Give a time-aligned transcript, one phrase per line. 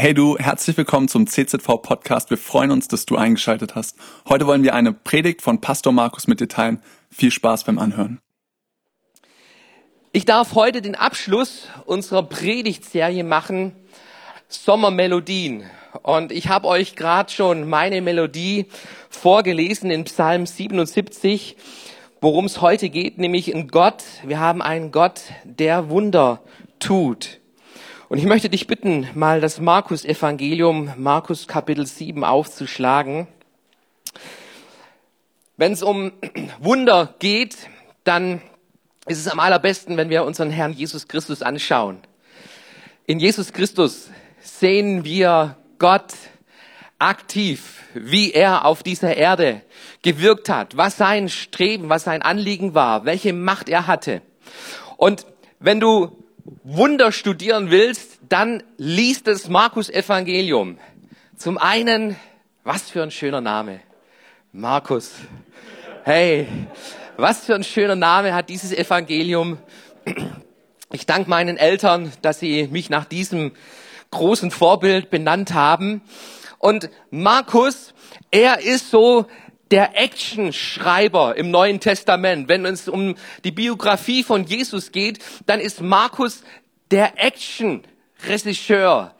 [0.00, 2.30] Hey du, herzlich willkommen zum CZV Podcast.
[2.30, 3.98] Wir freuen uns, dass du eingeschaltet hast.
[4.26, 6.80] Heute wollen wir eine Predigt von Pastor Markus mit dir teilen.
[7.10, 8.18] Viel Spaß beim Anhören.
[10.12, 13.72] Ich darf heute den Abschluss unserer Predigtserie machen,
[14.48, 15.64] Sommermelodien.
[16.02, 18.68] Und ich habe euch gerade schon meine Melodie
[19.10, 21.58] vorgelesen in Psalm 77,
[22.22, 24.02] worum es heute geht, nämlich in Gott.
[24.24, 26.40] Wir haben einen Gott, der Wunder
[26.78, 27.39] tut.
[28.10, 33.28] Und ich möchte dich bitten, mal das Markus-Evangelium, Markus Kapitel 7 aufzuschlagen.
[35.56, 36.10] Wenn es um
[36.60, 37.56] Wunder geht,
[38.02, 38.42] dann
[39.06, 42.00] ist es am allerbesten, wenn wir unseren Herrn Jesus Christus anschauen.
[43.06, 46.12] In Jesus Christus sehen wir Gott
[46.98, 49.62] aktiv, wie er auf dieser Erde
[50.02, 54.20] gewirkt hat, was sein Streben, was sein Anliegen war, welche Macht er hatte.
[54.96, 55.26] Und
[55.60, 56.19] wenn du
[56.64, 60.78] Wunder studieren willst, dann liest das Markus Evangelium.
[61.36, 62.16] Zum einen,
[62.64, 63.80] was für ein schöner Name.
[64.52, 65.12] Markus.
[66.04, 66.46] Hey,
[67.16, 69.58] was für ein schöner Name hat dieses Evangelium.
[70.92, 73.52] Ich danke meinen Eltern, dass sie mich nach diesem
[74.10, 76.02] großen Vorbild benannt haben.
[76.58, 77.94] Und Markus,
[78.30, 79.26] er ist so
[79.70, 82.48] der Actionschreiber im Neuen Testament.
[82.48, 86.42] Wenn es um die Biografie von Jesus geht, dann ist Markus
[86.90, 89.14] der Action-Regisseur.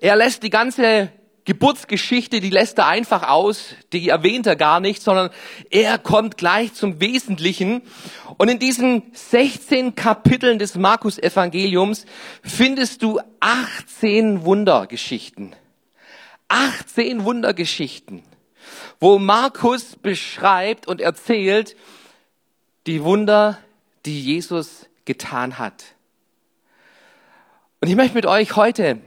[0.00, 1.10] Er lässt die ganze
[1.44, 5.30] Geburtsgeschichte, die lässt er einfach aus, die erwähnt er gar nicht, sondern
[5.70, 7.82] er kommt gleich zum Wesentlichen.
[8.38, 12.06] Und in diesen 16 Kapiteln des Markus-Evangeliums
[12.42, 15.54] findest du 18 Wundergeschichten.
[16.48, 18.22] 18 Wundergeschichten
[19.00, 21.76] wo Markus beschreibt und erzählt
[22.86, 23.58] die Wunder,
[24.04, 25.84] die Jesus getan hat.
[27.80, 29.00] Und ich möchte mit euch heute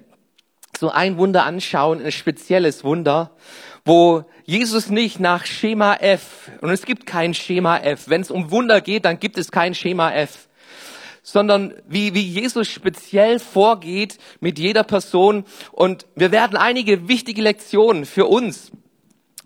[0.78, 3.32] so ein Wunder anschauen, ein spezielles Wunder,
[3.86, 8.52] wo Jesus nicht nach Schema F, und es gibt kein Schema F, wenn es um
[8.52, 10.50] Wunder geht, dann gibt es kein Schema F,
[11.24, 15.46] sondern wie, wie Jesus speziell vorgeht mit jeder Person.
[15.72, 18.72] Und wir werden einige wichtige Lektionen für uns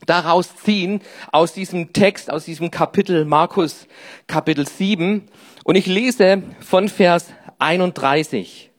[0.10, 3.88] daraus ziehen, aus diesem Text, aus diesem Kapitel Markus
[4.28, 5.28] Kapitel 7.
[5.64, 7.28] Und ich lese von Vers
[7.60, 8.72] 31.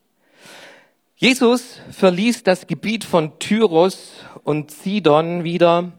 [1.15, 5.93] Jesus verließ das Gebiet von Tyros und Sidon wieder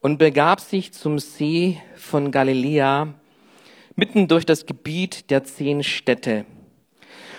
[0.00, 3.14] und begab sich zum See von Galiläa,
[3.96, 6.46] mitten durch das Gebiet der zehn Städte.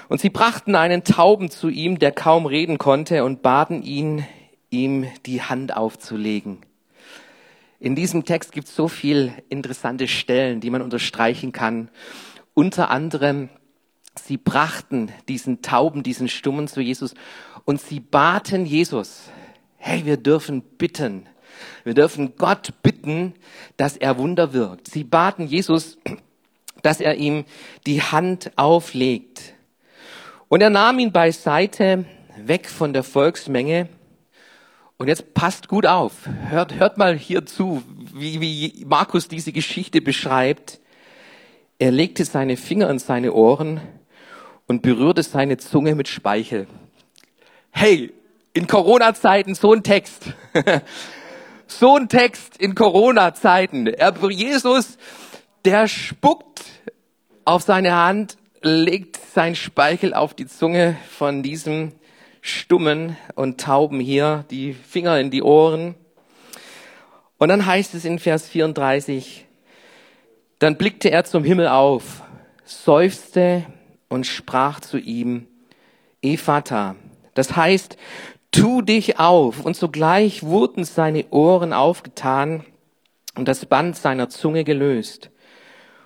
[0.09, 4.25] Und sie brachten einen Tauben zu ihm, der kaum reden konnte, und baten ihn,
[4.69, 6.66] ihm die Hand aufzulegen.
[7.79, 11.89] In diesem Text gibt es so viel interessante Stellen, die man unterstreichen kann.
[12.55, 13.49] Unter anderem,
[14.15, 17.13] sie brachten diesen Tauben, diesen Stummen zu Jesus
[17.65, 19.29] und sie baten Jesus,
[19.77, 21.27] hey, wir dürfen bitten.
[21.83, 23.33] Wir dürfen Gott bitten,
[23.77, 24.87] dass er Wunder wirkt.
[24.87, 25.97] Sie baten Jesus,
[26.81, 27.45] dass er ihm
[27.85, 29.53] die Hand auflegt.
[30.49, 32.05] Und er nahm ihn beiseite,
[32.37, 33.89] weg von der Volksmenge
[34.97, 36.27] und jetzt passt gut auf.
[36.49, 40.79] Hört, hört mal hier zu, wie, wie Markus diese Geschichte beschreibt.
[41.79, 43.79] Er legte seine Finger in seine Ohren
[44.65, 46.67] und berührte seine Zunge mit Speichel.
[47.69, 48.11] Hey,
[48.53, 50.33] in Corona-Zeiten so ein Text.
[51.67, 53.93] so ein Text in Corona-Zeiten.
[54.31, 54.97] Jesus,
[55.63, 56.63] der spuckt
[57.45, 61.91] auf seine Hand, legt sein Speichel auf die Zunge von diesem
[62.47, 65.95] Stummen und Tauben hier, die Finger in die Ohren.
[67.37, 69.45] Und dann heißt es in Vers 34,
[70.59, 72.23] dann blickte er zum Himmel auf,
[72.63, 73.65] seufzte
[74.07, 75.47] und sprach zu ihm,
[76.21, 76.95] Ephata.
[77.33, 77.97] Das heißt,
[78.51, 79.65] tu dich auf.
[79.65, 82.63] Und sogleich wurden seine Ohren aufgetan
[83.35, 85.31] und das Band seiner Zunge gelöst.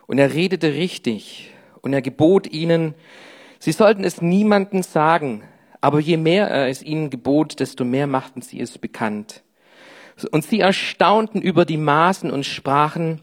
[0.08, 2.96] Und er redete richtig und er gebot ihnen,
[3.60, 5.44] sie sollten es niemanden sagen,
[5.82, 9.42] aber je mehr er es ihnen gebot, desto mehr machten sie es bekannt.
[10.32, 13.22] Und sie erstaunten über die Maßen und sprachen,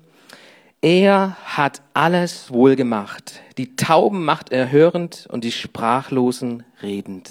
[0.81, 3.40] er hat alles wohl gemacht.
[3.56, 7.31] Die Tauben macht er hörend und die Sprachlosen redend.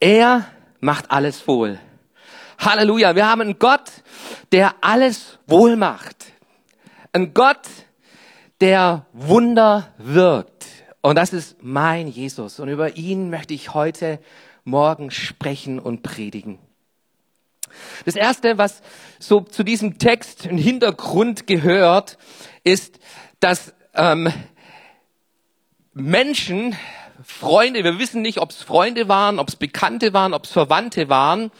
[0.00, 0.46] Er
[0.80, 1.78] macht alles wohl.
[2.58, 3.14] Halleluja.
[3.14, 3.90] Wir haben einen Gott,
[4.52, 6.26] der alles wohl macht.
[7.12, 7.68] Ein Gott,
[8.60, 10.66] der Wunder wirkt.
[11.00, 12.60] Und das ist mein Jesus.
[12.60, 14.18] Und über ihn möchte ich heute
[14.64, 16.58] Morgen sprechen und predigen.
[18.04, 18.82] Das erste, was
[19.18, 22.18] so zu diesem Text im Hintergrund gehört,
[22.64, 22.98] ist,
[23.40, 24.32] dass ähm,
[25.92, 26.76] Menschen
[27.22, 27.84] Freunde.
[27.84, 31.50] Wir wissen nicht, ob es Freunde waren, ob es Bekannte waren, ob es Verwandte waren.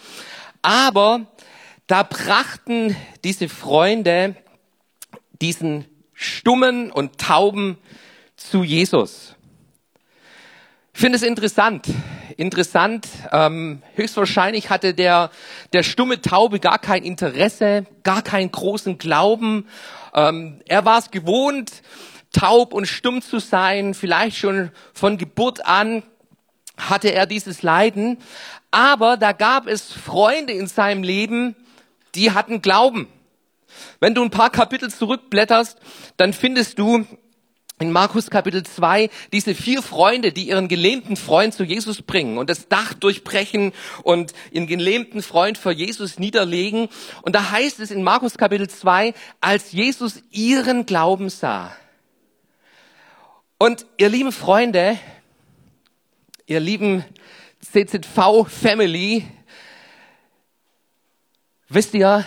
[0.63, 1.27] Aber
[1.87, 4.37] da brachten diese Freunde
[5.41, 7.79] diesen stummen und tauben
[8.39, 9.35] zu Jesus.
[10.95, 11.87] Ich finde es interessant.
[12.37, 13.07] Interessant.
[13.33, 15.31] Ähm, höchstwahrscheinlich hatte der,
[15.73, 19.67] der stumme Taube gar kein Interesse, gar keinen großen Glauben.
[20.15, 21.73] Ähm, er war es gewohnt,
[22.33, 23.95] taub und stumm zu sein.
[23.95, 26.03] Vielleicht schon von Geburt an
[26.77, 28.19] hatte er dieses Leiden.
[28.71, 31.57] Aber da gab es Freunde in seinem Leben,
[32.15, 33.09] die hatten Glauben.
[34.01, 35.79] Wenn du ein paar Kapitel zurückblätterst,
[36.17, 37.07] dann findest du
[37.81, 42.51] in Markus Kapitel 2 diese vier Freunde, die ihren gelähmten Freund zu Jesus bringen und
[42.51, 43.73] das Dach durchbrechen
[44.03, 46.89] und ihren gelähmten Freund vor Jesus niederlegen.
[47.23, 51.75] Und da heißt es in Markus Kapitel 2, als Jesus ihren Glauben sah.
[53.59, 54.99] Und ihr lieben Freunde,
[56.47, 57.05] ihr lieben
[57.61, 59.25] CZV Family,
[61.69, 62.25] wisst ihr,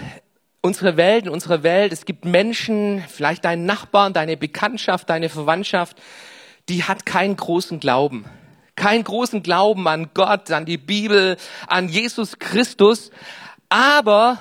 [0.62, 5.98] unsere Welt, in unserer Welt, es gibt Menschen, vielleicht deinen Nachbarn, deine Bekanntschaft, deine Verwandtschaft,
[6.70, 8.26] die hat keinen großen Glauben.
[8.76, 11.38] Keinen großen Glauben an Gott, an die Bibel,
[11.68, 13.12] an Jesus Christus.
[13.70, 14.38] Aber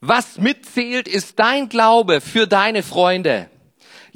[0.00, 3.50] was mitzählt, ist dein Glaube für deine Freunde.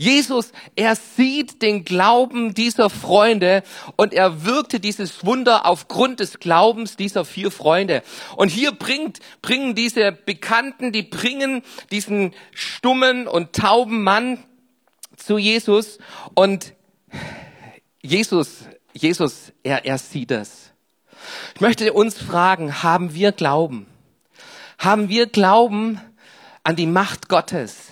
[0.02, 3.62] Jesus, er sieht den Glauben dieser Freunde
[3.94, 8.02] und er wirkte dieses Wunder aufgrund des Glaubens dieser vier Freunde.
[8.34, 11.62] Und hier bringt, bringen diese Bekannten, die bringen
[11.93, 14.43] diesen stummen und tauben Mann
[15.16, 15.99] zu Jesus
[16.34, 16.75] und
[18.02, 20.72] Jesus, Jesus, er, er sieht es.
[21.54, 23.87] Ich möchte uns fragen, haben wir Glauben?
[24.78, 26.00] Haben wir Glauben
[26.64, 27.92] an die Macht Gottes?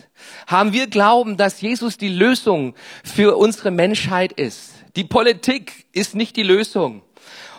[0.50, 2.74] Haben wir glauben, dass Jesus die Lösung
[3.04, 4.72] für unsere Menschheit ist.
[4.96, 7.02] Die Politik ist nicht die Lösung.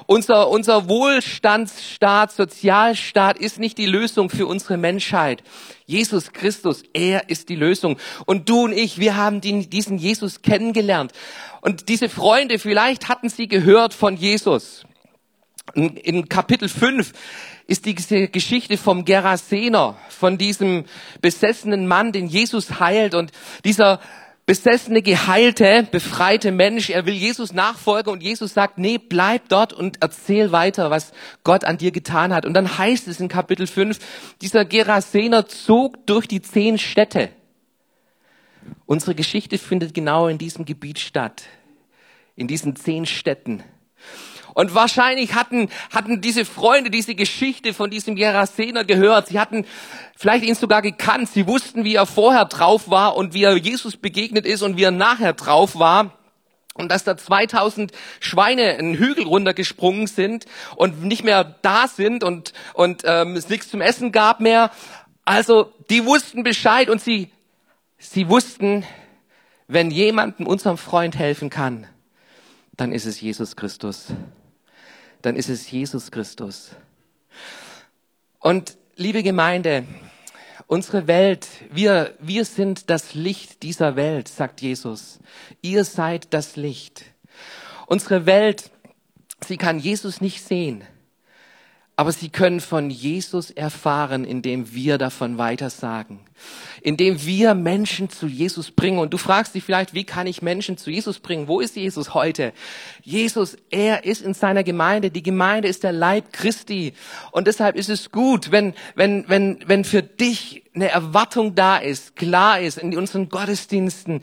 [0.08, 5.42] Unser, unser Wohlstandsstaat, Sozialstaat ist nicht die Lösung für unsere Menschheit.
[5.86, 7.98] Jesus Christus, er ist die Lösung.
[8.26, 11.14] Und du und ich, wir haben den, diesen Jesus kennengelernt.
[11.62, 14.84] Und diese Freunde, vielleicht hatten sie gehört von Jesus.
[15.74, 17.14] In, Kapitel 5
[17.68, 20.86] ist diese Geschichte vom Gerasener, von diesem
[21.22, 23.32] besessenen Mann, den Jesus heilt und
[23.64, 24.00] dieser
[24.46, 30.00] besessene, geheilte, befreite Mensch, er will Jesus nachfolgen und Jesus sagt, nee, bleib dort und
[30.02, 31.14] erzähl weiter, was
[31.44, 32.46] Gott an dir getan hat.
[32.46, 34.00] Und dann heißt es in Kapitel 5,
[34.42, 37.30] dieser Gerasener zog durch die zehn Städte.
[38.86, 41.44] Unsere Geschichte findet genau in diesem Gebiet statt,
[42.36, 43.64] in diesen zehn Städten.
[44.54, 49.28] Und wahrscheinlich hatten, hatten diese Freunde diese Geschichte von diesem Gerasener gehört.
[49.28, 49.66] Sie hatten
[50.16, 51.30] vielleicht ihn sogar gekannt.
[51.30, 54.84] Sie wussten, wie er vorher drauf war und wie er Jesus begegnet ist und wie
[54.84, 56.18] er nachher drauf war.
[56.74, 60.46] Und dass da 2000 Schweine einen Hügel runtergesprungen sind
[60.76, 64.72] und nicht mehr da sind und, und ähm, es nichts zum Essen gab mehr.
[65.26, 67.30] Also die wussten Bescheid und sie,
[67.98, 68.86] sie wussten,
[69.68, 71.88] wenn jemandem unserem Freund helfen kann,
[72.76, 74.08] dann ist es Jesus Christus
[75.22, 76.72] dann ist es Jesus Christus.
[78.40, 79.86] Und liebe Gemeinde,
[80.68, 85.20] unsere Welt, wir, wir sind das Licht dieser Welt, sagt Jesus.
[85.62, 87.04] Ihr seid das Licht.
[87.88, 88.72] Unsere Welt,
[89.46, 90.84] sie kann Jesus nicht sehen.
[91.96, 96.20] Aber sie können von Jesus erfahren, indem wir davon weitersagen.
[96.82, 99.00] Indem wir Menschen zu Jesus bringen.
[99.00, 101.48] Und du fragst dich vielleicht, wie kann ich Menschen zu Jesus bringen?
[101.48, 102.54] Wo ist Jesus heute?
[103.04, 105.12] Jesus, er ist in seiner Gemeinde.
[105.12, 106.94] Die Gemeinde ist der Leib Christi.
[107.32, 112.16] Und deshalb ist es gut, wenn, wenn, wenn, wenn für dich eine Erwartung da ist,
[112.16, 114.22] klar ist in unseren Gottesdiensten,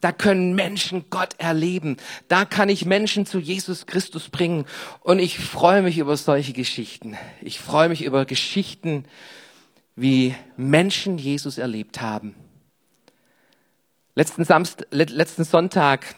[0.00, 1.96] da können Menschen Gott erleben.
[2.28, 4.64] Da kann ich Menschen zu Jesus Christus bringen.
[5.00, 7.16] Und ich freue mich über solche Geschichten.
[7.40, 9.04] Ich freue mich über Geschichten,
[10.00, 12.36] wie Menschen Jesus erlebt haben.
[14.14, 16.14] Letzten, Samst letzten Sonntag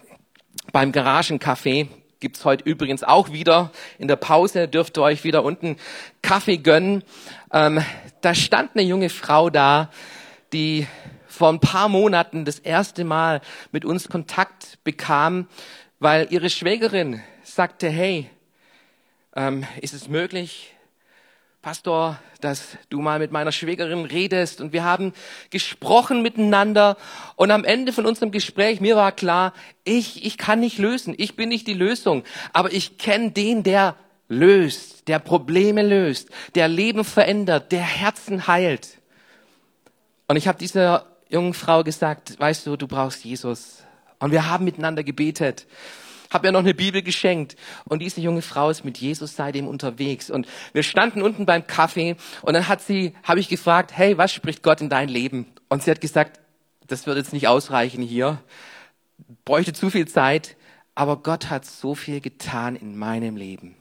[0.71, 1.89] beim Garagencafé
[2.21, 3.73] gibt's heute übrigens auch wieder.
[3.99, 5.77] In der Pause dürft ihr euch wieder unten
[6.21, 7.03] Kaffee gönnen.
[7.53, 7.83] Ähm,
[8.21, 9.91] da stand eine junge Frau da,
[10.53, 10.87] die
[11.27, 13.41] vor ein paar Monaten das erste Mal
[13.73, 15.49] mit uns Kontakt bekam,
[16.01, 18.29] weil ihre Schwägerin sagte, hey,
[19.35, 20.75] ähm, ist es möglich,
[21.63, 25.13] Pastor, dass du mal mit meiner Schwägerin redest und wir haben
[25.51, 26.97] gesprochen miteinander
[27.37, 29.53] und am Ende von unserem Gespräch, mir war klar,
[29.85, 32.25] ich, ich kann nicht lösen, ich bin nicht die Lösung,
[32.55, 33.95] aber ich kenne den, der
[34.27, 38.97] löst, der Probleme löst, der Leben verändert, der Herzen heilt.
[40.29, 43.83] Und ich habe dieser jungen Frau gesagt, weißt du, du brauchst Jesus.
[44.19, 45.67] Und wir haben miteinander gebetet.
[46.31, 47.57] Habe ihr noch eine Bibel geschenkt.
[47.85, 50.31] Und diese junge Frau ist mit Jesus seitdem unterwegs.
[50.31, 54.33] Und wir standen unten beim Kaffee und dann hat sie, habe ich gefragt, hey, was
[54.33, 55.47] spricht Gott in dein Leben?
[55.69, 56.41] Und sie hat gesagt,
[56.87, 58.43] das wird jetzt nicht ausreichen hier,
[59.45, 60.57] bräuchte zu viel Zeit,
[60.95, 63.77] aber Gott hat so viel getan in meinem Leben.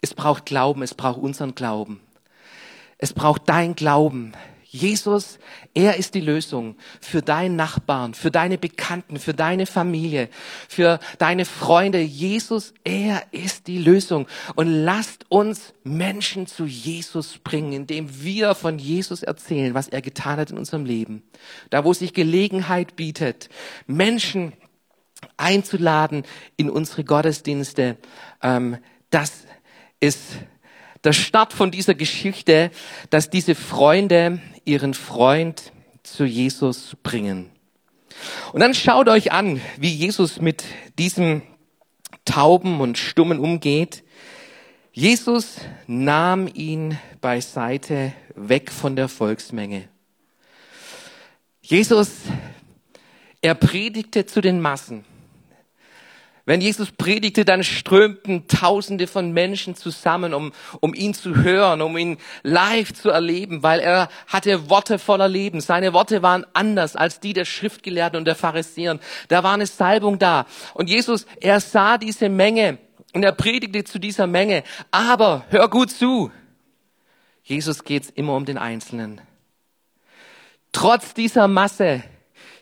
[0.00, 2.00] Es braucht Glauben, es braucht unseren Glauben.
[2.98, 4.32] Es braucht dein Glauben.
[4.76, 5.38] Jesus,
[5.74, 10.28] er ist die Lösung für deinen Nachbarn, für deine Bekannten, für deine Familie,
[10.68, 12.00] für deine Freunde.
[12.00, 14.26] Jesus, er ist die Lösung.
[14.54, 20.38] Und lasst uns Menschen zu Jesus bringen, indem wir von Jesus erzählen, was er getan
[20.38, 21.22] hat in unserem Leben.
[21.70, 23.48] Da, wo sich Gelegenheit bietet,
[23.86, 24.52] Menschen
[25.36, 26.24] einzuladen
[26.56, 27.96] in unsere Gottesdienste,
[28.42, 28.78] ähm,
[29.10, 29.44] das
[30.00, 30.36] ist
[31.06, 32.70] der Start von dieser Geschichte,
[33.10, 35.72] dass diese Freunde ihren Freund
[36.02, 37.50] zu Jesus bringen.
[38.52, 40.64] Und dann schaut euch an, wie Jesus mit
[40.98, 41.42] diesem
[42.24, 44.02] Tauben und Stummen umgeht.
[44.92, 49.88] Jesus nahm ihn beiseite weg von der Volksmenge.
[51.62, 52.10] Jesus,
[53.42, 55.04] er predigte zu den Massen.
[56.48, 61.98] Wenn Jesus predigte, dann strömten Tausende von Menschen zusammen, um, um ihn zu hören, um
[61.98, 65.60] ihn live zu erleben, weil er hatte Worte voller Leben.
[65.60, 69.00] Seine Worte waren anders als die der Schriftgelehrten und der Pharisäer.
[69.26, 70.46] Da war eine Salbung da.
[70.74, 72.78] Und Jesus, er sah diese Menge
[73.12, 74.62] und er predigte zu dieser Menge.
[74.92, 76.30] Aber hör gut zu.
[77.42, 79.20] Jesus geht's immer um den Einzelnen.
[80.70, 82.04] Trotz dieser Masse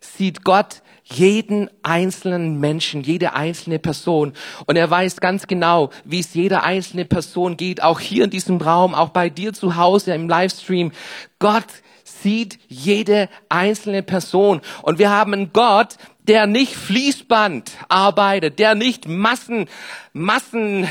[0.00, 4.32] sieht Gott jeden einzelnen Menschen, jede einzelne Person.
[4.66, 8.60] Und er weiß ganz genau, wie es jeder einzelne Person geht, auch hier in diesem
[8.60, 10.92] Raum, auch bei dir zu Hause im Livestream.
[11.38, 11.66] Gott
[12.04, 14.62] sieht jede einzelne Person.
[14.82, 15.96] Und wir haben einen Gott,
[16.26, 19.68] der nicht Fließband arbeitet, der nicht Massen,
[20.14, 20.88] Massen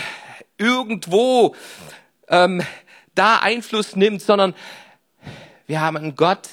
[0.57, 1.55] irgendwo
[2.27, 2.61] ähm,
[3.15, 4.53] da Einfluss nimmt, sondern
[5.65, 6.49] wir haben einen Gott,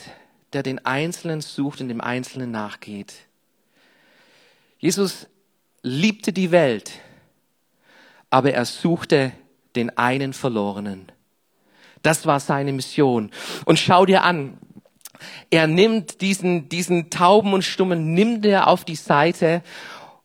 [0.53, 3.13] der den Einzelnen sucht und dem Einzelnen nachgeht.
[4.81, 5.27] Jesus
[5.83, 6.93] liebte die Welt,
[8.31, 9.33] aber er suchte
[9.77, 11.13] den einen Verlorenen.
[12.03, 13.31] Das war seine Mission.
[13.67, 14.57] Und schau dir an,
[15.51, 19.63] er nimmt diesen, diesen Tauben und Stummen, nimmt er auf die Seite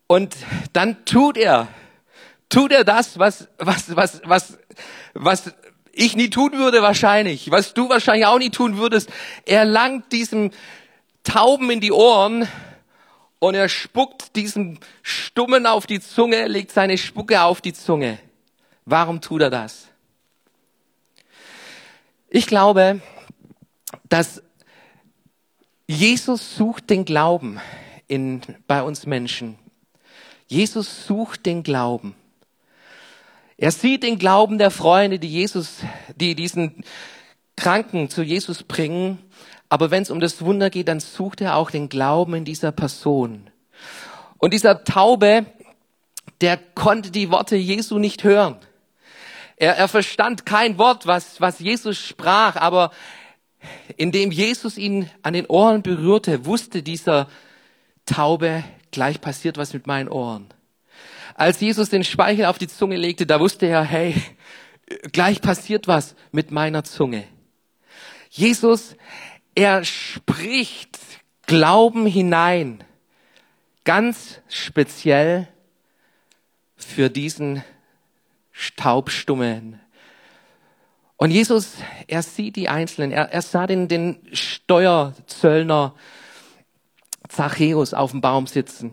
[0.08, 0.34] und
[0.72, 1.68] dann tut er,
[2.48, 4.58] tut er das, was, was, was, was,
[5.14, 5.54] was
[5.92, 9.10] ich nie tun würde wahrscheinlich, was du wahrscheinlich auch nie tun würdest.
[9.46, 10.52] Er langt diesem
[11.24, 12.48] Tauben in die Ohren
[13.40, 18.20] und er spuckt diesem Stummen auf die Zunge, legt seine Spucke auf die Zunge.
[18.86, 19.88] Warum tut er das?
[22.30, 23.02] Ich glaube,
[24.10, 24.42] dass
[25.88, 27.60] Jesus sucht den Glauben
[28.08, 29.58] in, bei uns Menschen.
[30.48, 32.16] Jesus sucht den Glauben.
[33.58, 35.78] Er sieht den Glauben der Freunde, die Jesus,
[36.16, 36.84] die diesen
[37.56, 39.20] Kranken zu Jesus bringen
[39.70, 42.72] aber wenn es um das Wunder geht, dann sucht er auch den Glauben in dieser
[42.72, 43.50] Person.
[44.38, 45.46] Und dieser Taube,
[46.42, 48.58] der konnte die Worte Jesu nicht hören.
[49.58, 52.92] Er, er verstand kein Wort, was, was Jesus sprach, aber
[53.98, 57.28] indem Jesus ihn an den Ohren berührte, wusste dieser
[58.06, 60.48] Taube, gleich passiert was mit meinen Ohren.
[61.34, 64.16] Als Jesus den Speichel auf die Zunge legte, da wusste er, hey,
[65.12, 67.26] gleich passiert was mit meiner Zunge.
[68.30, 68.96] Jesus,
[69.56, 71.00] er spricht
[71.48, 72.84] Glauben hinein,
[73.84, 75.48] ganz speziell
[76.76, 77.64] für diesen
[78.52, 79.80] Staubstummen.
[81.18, 81.74] Und Jesus,
[82.08, 85.96] er sieht die Einzelnen, er, er sah den, den Steuerzöllner
[87.30, 88.92] Zachäus auf dem Baum sitzen.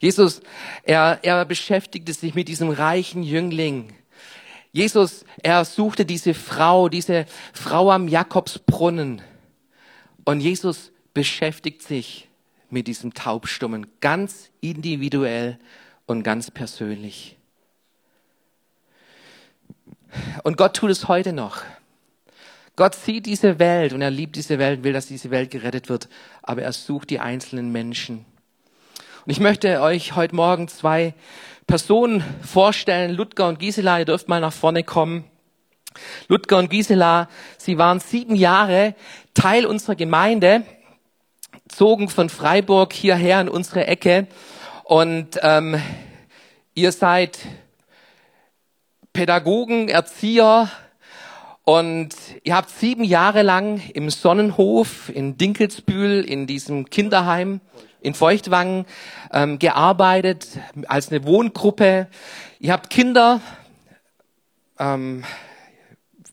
[0.00, 0.40] Jesus,
[0.82, 3.92] er, er beschäftigte sich mit diesem reichen Jüngling.
[4.72, 9.22] Jesus, er suchte diese Frau, diese Frau am Jakobsbrunnen.
[10.26, 12.28] Und Jesus beschäftigt sich
[12.68, 15.56] mit diesem Taubstummen ganz individuell
[16.04, 17.36] und ganz persönlich.
[20.42, 21.62] Und Gott tut es heute noch.
[22.74, 26.08] Gott sieht diese Welt und er liebt diese Welt, will, dass diese Welt gerettet wird,
[26.42, 28.26] aber er sucht die einzelnen Menschen.
[29.24, 31.14] Und ich möchte euch heute Morgen zwei
[31.68, 35.24] Personen vorstellen, Ludger und Gisela, ihr dürft mal nach vorne kommen.
[36.28, 37.28] Ludger und Gisela,
[37.58, 38.94] sie waren sieben Jahre
[39.36, 40.62] Teil unserer Gemeinde,
[41.68, 44.26] zogen von Freiburg hierher in unsere Ecke
[44.82, 45.80] und ähm,
[46.74, 47.38] ihr seid
[49.12, 50.70] Pädagogen, Erzieher
[51.64, 52.14] und
[52.44, 57.60] ihr habt sieben Jahre lang im Sonnenhof in Dinkelsbühl in diesem Kinderheim
[58.00, 58.86] in Feuchtwangen
[59.32, 60.46] ähm, gearbeitet
[60.88, 62.08] als eine Wohngruppe.
[62.58, 63.42] Ihr habt Kinder,
[64.78, 65.24] ähm,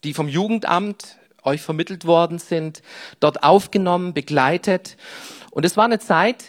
[0.06, 2.82] die vom Jugendamt euch vermittelt worden sind,
[3.20, 4.98] dort aufgenommen, begleitet.
[5.52, 6.46] Und es war eine Zeit,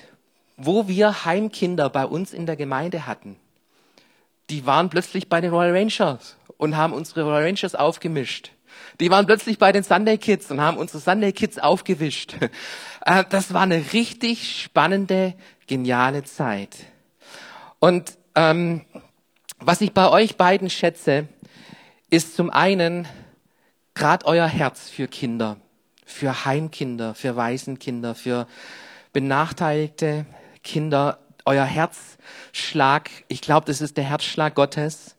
[0.57, 3.37] wo wir Heimkinder bei uns in der Gemeinde hatten.
[4.51, 8.51] Die waren plötzlich bei den Royal Rangers und haben unsere Royal Rangers aufgemischt.
[9.01, 12.37] Die waren plötzlich bei den Sunday Kids und haben unsere Sunday Kids aufgewischt.
[13.07, 15.35] Äh, das war eine richtig spannende,
[15.67, 16.75] geniale Zeit.
[17.79, 18.87] Und ähm,
[19.59, 21.29] was ich bei euch beiden schätze,
[22.09, 23.07] ist zum einen
[23.95, 25.57] gerade euer Herz für Kinder,
[26.05, 28.47] für Heimkinder, für Waisenkinder, für
[29.13, 30.27] benachteiligte
[30.63, 33.11] Kinder, euer Herzschlag.
[33.29, 35.17] Ich glaube, das ist der Herzschlag Gottes.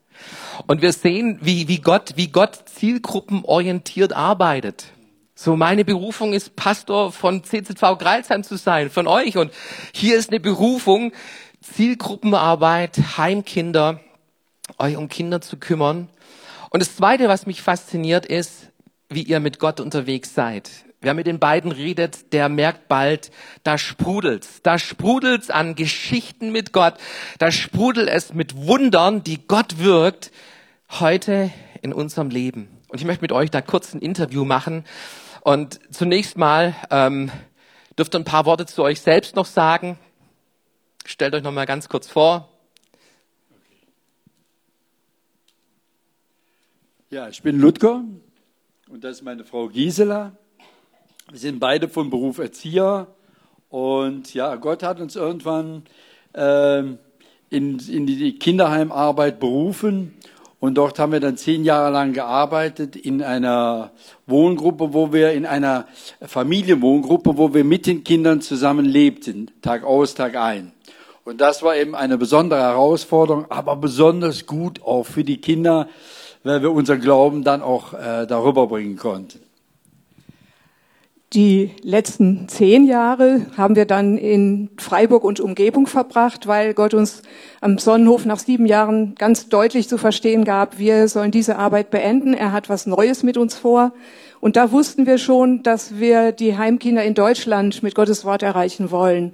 [0.66, 4.86] Und wir sehen, wie, wie Gott, wie Gott zielgruppenorientiert arbeitet.
[5.34, 9.36] So, meine Berufung ist Pastor von CZV Greilsheim zu sein, von euch.
[9.36, 9.52] Und
[9.92, 11.12] hier ist eine Berufung,
[11.60, 14.00] Zielgruppenarbeit, Heimkinder,
[14.78, 16.08] euch um Kinder zu kümmern.
[16.76, 18.70] Und das Zweite, was mich fasziniert, ist,
[19.08, 20.70] wie ihr mit Gott unterwegs seid.
[21.00, 23.30] Wer mit den beiden redet, der merkt bald,
[23.62, 24.60] da sprudelt's.
[24.62, 26.96] Da sprudelt's an Geschichten mit Gott.
[27.38, 30.30] Da sprudelt es mit Wundern, die Gott wirkt,
[30.90, 32.68] heute in unserem Leben.
[32.88, 34.84] Und ich möchte mit euch da kurz ein Interview machen.
[35.40, 37.30] Und zunächst mal ähm,
[37.98, 39.98] dürft ihr ein paar Worte zu euch selbst noch sagen.
[41.06, 42.50] Stellt euch noch mal ganz kurz vor.
[47.08, 48.02] Ja, ich bin Ludger
[48.90, 50.32] und das ist meine Frau Gisela.
[51.30, 53.06] Wir sind beide vom Beruf Erzieher
[53.68, 55.84] und ja, Gott hat uns irgendwann
[56.32, 56.98] äh, in,
[57.78, 60.16] in die Kinderheimarbeit berufen
[60.58, 63.92] und dort haben wir dann zehn Jahre lang gearbeitet in einer
[64.26, 65.86] Wohngruppe, wo wir in einer
[66.20, 70.72] Familienwohngruppe, wo wir mit den Kindern zusammen lebten, Tag aus, Tag ein.
[71.22, 75.88] Und das war eben eine besondere Herausforderung, aber besonders gut auch für die Kinder,
[76.46, 79.40] weil wir unser Glauben dann auch äh, darüber bringen konnten.
[81.32, 87.22] Die letzten zehn Jahre haben wir dann in Freiburg und Umgebung verbracht, weil Gott uns
[87.60, 92.32] am Sonnenhof nach sieben Jahren ganz deutlich zu verstehen gab, wir sollen diese Arbeit beenden.
[92.32, 93.92] Er hat was Neues mit uns vor.
[94.40, 98.92] Und da wussten wir schon, dass wir die Heimkinder in Deutschland mit Gottes Wort erreichen
[98.92, 99.32] wollen.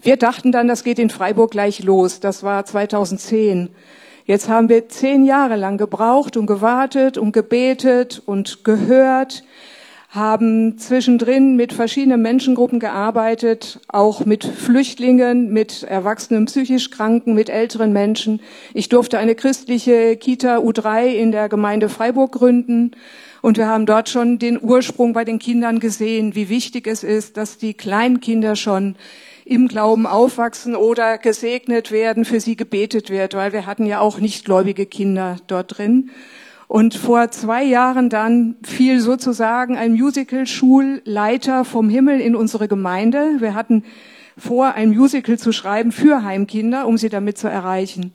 [0.00, 2.20] Wir dachten dann, das geht in Freiburg gleich los.
[2.20, 3.70] Das war 2010.
[4.26, 9.44] Jetzt haben wir zehn Jahre lang gebraucht und gewartet und gebetet und gehört,
[10.08, 17.92] haben zwischendrin mit verschiedenen Menschengruppen gearbeitet, auch mit Flüchtlingen, mit erwachsenen psychisch Kranken, mit älteren
[17.92, 18.40] Menschen.
[18.74, 22.92] Ich durfte eine christliche Kita U3 in der Gemeinde Freiburg gründen.
[23.42, 27.36] Und wir haben dort schon den Ursprung bei den Kindern gesehen, wie wichtig es ist,
[27.36, 28.96] dass die kleinen Kinder schon
[29.46, 34.18] im Glauben aufwachsen oder gesegnet werden, für sie gebetet wird, weil wir hatten ja auch
[34.18, 36.10] nichtgläubige Kinder dort drin.
[36.66, 43.36] Und vor zwei Jahren dann fiel sozusagen ein Musical-Schulleiter vom Himmel in unsere Gemeinde.
[43.38, 43.84] Wir hatten
[44.36, 48.12] vor, ein Musical zu schreiben für Heimkinder, um sie damit zu erreichen.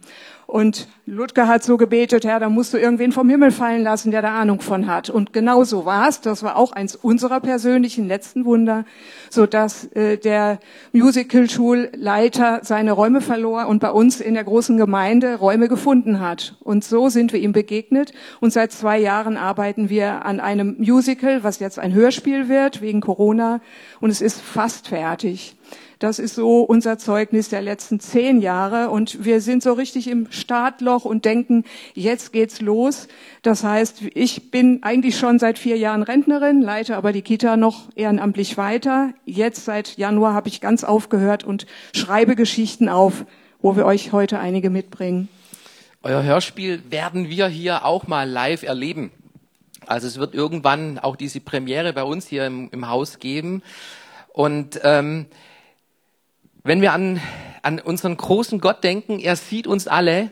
[0.51, 4.21] Und Ludger hat so gebetet, Herr, da musst du irgendwen vom Himmel fallen lassen, der
[4.21, 5.09] da Ahnung von hat.
[5.09, 6.19] Und genau so war es.
[6.19, 8.83] Das war auch eins unserer persönlichen letzten Wunder,
[9.29, 10.59] so dass äh, der
[10.91, 16.57] Musical-Schulleiter seine Räume verlor und bei uns in der großen Gemeinde Räume gefunden hat.
[16.59, 18.11] Und so sind wir ihm begegnet.
[18.41, 22.99] Und seit zwei Jahren arbeiten wir an einem Musical, was jetzt ein Hörspiel wird wegen
[22.99, 23.61] Corona.
[24.01, 25.55] Und es ist fast fertig.
[26.01, 28.89] Das ist so unser Zeugnis der letzten zehn Jahre.
[28.89, 33.07] Und wir sind so richtig im Startloch und denken, jetzt geht's los.
[33.43, 37.83] Das heißt, ich bin eigentlich schon seit vier Jahren Rentnerin, leite aber die Kita noch
[37.93, 39.13] ehrenamtlich weiter.
[39.25, 43.23] Jetzt seit Januar habe ich ganz aufgehört und schreibe Geschichten auf,
[43.61, 45.29] wo wir euch heute einige mitbringen.
[46.01, 49.11] Euer Hörspiel werden wir hier auch mal live erleben.
[49.85, 53.61] Also es wird irgendwann auch diese Premiere bei uns hier im, im Haus geben.
[54.33, 55.27] Und ähm,
[56.63, 57.19] wenn wir an,
[57.61, 60.31] an unseren großen Gott denken, er sieht uns alle,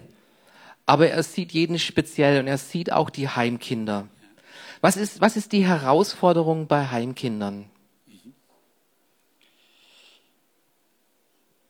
[0.86, 4.08] aber er sieht jeden speziell und er sieht auch die Heimkinder.
[4.82, 7.66] Was ist, was ist die Herausforderung bei Heimkindern?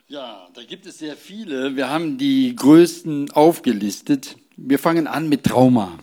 [0.08, 1.76] Ja, da gibt es sehr viele.
[1.76, 4.38] Wir haben die größten aufgelistet.
[4.58, 6.00] Wir fangen an mit Trauma.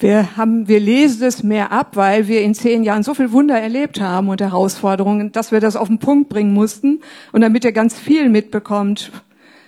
[0.00, 3.58] Wir haben, wir lesen es mehr ab, weil wir in zehn Jahren so viel Wunder
[3.58, 7.00] erlebt haben und Herausforderungen, dass wir das auf den Punkt bringen mussten.
[7.32, 9.10] Und damit ihr ganz viel mitbekommt,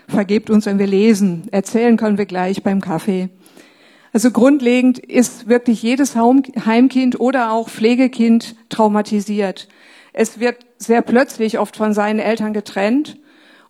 [0.06, 1.48] vergebt uns, wenn wir lesen.
[1.50, 3.28] Erzählen können wir gleich beim Kaffee.
[4.12, 9.66] Also grundlegend ist wirklich jedes Heimkind oder auch Pflegekind traumatisiert.
[10.12, 13.19] Es wird sehr plötzlich oft von seinen Eltern getrennt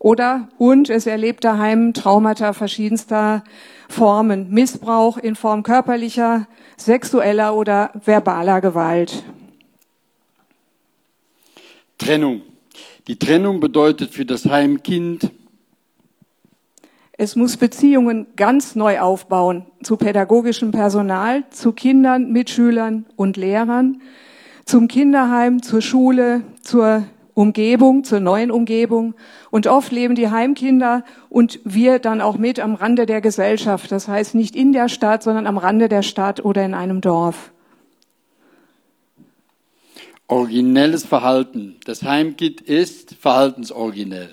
[0.01, 3.45] oder und es erlebt daheim Traumata verschiedenster
[3.89, 9.23] Formen, Missbrauch in Form körperlicher, sexueller oder verbaler Gewalt.
[11.99, 12.43] Trennung.
[13.07, 15.31] Die Trennung bedeutet für das Heimkind,
[17.23, 24.01] es muss Beziehungen ganz neu aufbauen zu pädagogischem Personal, zu Kindern, Mitschülern und Lehrern,
[24.65, 27.05] zum Kinderheim, zur Schule, zur
[27.41, 29.15] Umgebung, zur neuen Umgebung.
[29.51, 33.91] Und oft leben die Heimkinder und wir dann auch mit am Rande der Gesellschaft.
[33.91, 37.51] Das heißt nicht in der Stadt, sondern am Rande der Stadt oder in einem Dorf.
[40.29, 41.77] Originelles Verhalten.
[41.85, 44.31] Das Heimkind ist verhaltensoriginell.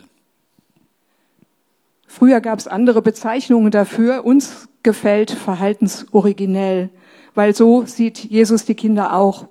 [2.06, 4.26] Früher gab es andere Bezeichnungen dafür.
[4.26, 6.90] Uns gefällt verhaltensoriginell,
[7.36, 9.48] weil so sieht Jesus die Kinder auch.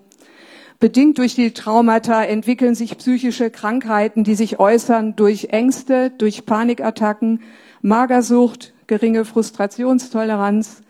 [0.79, 7.41] Bedingt durch die Traumata entwickeln sich psychische Krankheiten, die sich äußern durch Ängste, durch Panikattacken,
[7.81, 10.83] Magersucht, geringe Frustrationstoleranz,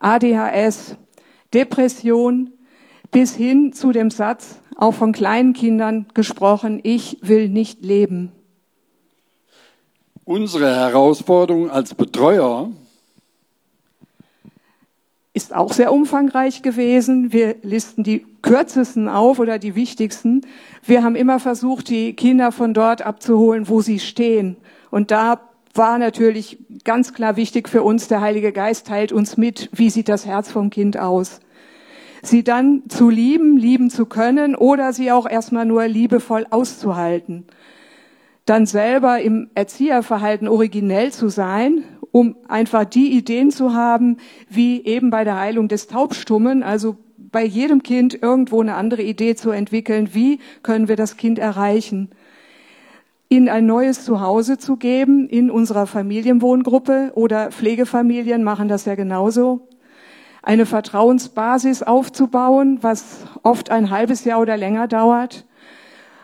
[0.00, 0.96] ADHS,
[1.54, 2.50] Depression,
[3.12, 8.32] bis hin zu dem Satz, auch von kleinen Kindern gesprochen, ich will nicht leben.
[10.24, 12.70] Unsere Herausforderung als Betreuer
[15.32, 17.32] ist auch sehr umfangreich gewesen.
[17.32, 20.42] Wir listen die kürzesten auf oder die wichtigsten.
[20.84, 24.56] Wir haben immer versucht, die Kinder von dort abzuholen, wo sie stehen.
[24.90, 25.40] Und da
[25.74, 30.08] war natürlich ganz klar wichtig für uns, der Heilige Geist teilt uns mit, wie sieht
[30.08, 31.40] das Herz vom Kind aus.
[32.22, 37.46] Sie dann zu lieben, lieben zu können oder sie auch erstmal nur liebevoll auszuhalten
[38.48, 44.16] dann selber im Erzieherverhalten originell zu sein, um einfach die Ideen zu haben,
[44.48, 46.96] wie eben bei der Heilung des Taubstummen, also
[47.30, 52.10] bei jedem Kind irgendwo eine andere Idee zu entwickeln, wie können wir das Kind erreichen,
[53.28, 59.68] ihnen ein neues Zuhause zu geben in unserer Familienwohngruppe oder Pflegefamilien machen das ja genauso,
[60.42, 65.44] eine Vertrauensbasis aufzubauen, was oft ein halbes Jahr oder länger dauert,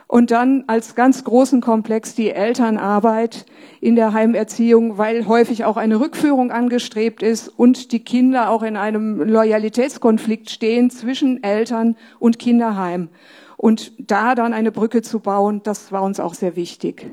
[0.06, 3.46] und dann als ganz großen Komplex die Elternarbeit
[3.80, 8.76] in der Heimerziehung, weil häufig auch eine Rückführung angestrebt ist und die Kinder auch in
[8.76, 13.08] einem Loyalitätskonflikt stehen zwischen Eltern und Kinderheim.
[13.56, 17.10] Und da dann eine Brücke zu bauen, das war uns auch sehr wichtig.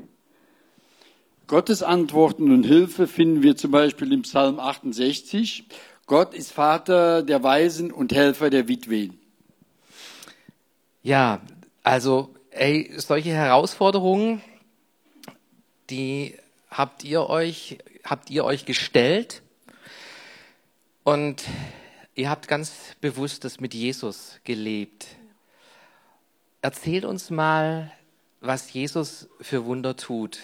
[1.48, 5.66] Gottes Antworten und Hilfe finden wir zum Beispiel im Psalm 68.
[6.08, 9.20] Gott ist Vater der Weisen und Helfer der Witwen.
[11.04, 11.42] Ja,
[11.84, 14.42] also ey, solche Herausforderungen,
[15.90, 16.38] die
[16.70, 19.42] habt ihr euch, habt ihr euch gestellt
[21.04, 21.44] und
[22.16, 25.08] ihr habt ganz bewusst das mit Jesus gelebt.
[26.62, 27.92] Erzählt uns mal,
[28.40, 30.40] was Jesus für Wunder tut,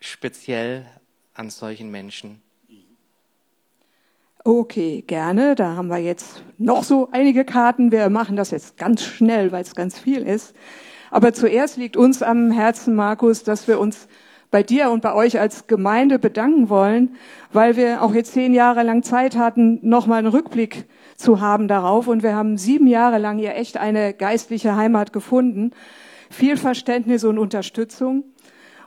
[0.00, 0.86] speziell
[1.34, 2.42] an solchen Menschen.
[4.44, 5.54] Okay, gerne.
[5.54, 7.92] Da haben wir jetzt noch so einige Karten.
[7.92, 10.54] Wir machen das jetzt ganz schnell, weil es ganz viel ist.
[11.12, 14.08] Aber zuerst liegt uns am Herzen, Markus, dass wir uns
[14.50, 17.16] bei dir und bei euch als Gemeinde bedanken wollen,
[17.52, 22.08] weil wir auch jetzt zehn Jahre lang Zeit hatten, nochmal einen Rückblick zu haben darauf.
[22.08, 25.72] Und wir haben sieben Jahre lang hier echt eine geistliche Heimat gefunden.
[26.30, 28.24] Viel Verständnis und Unterstützung.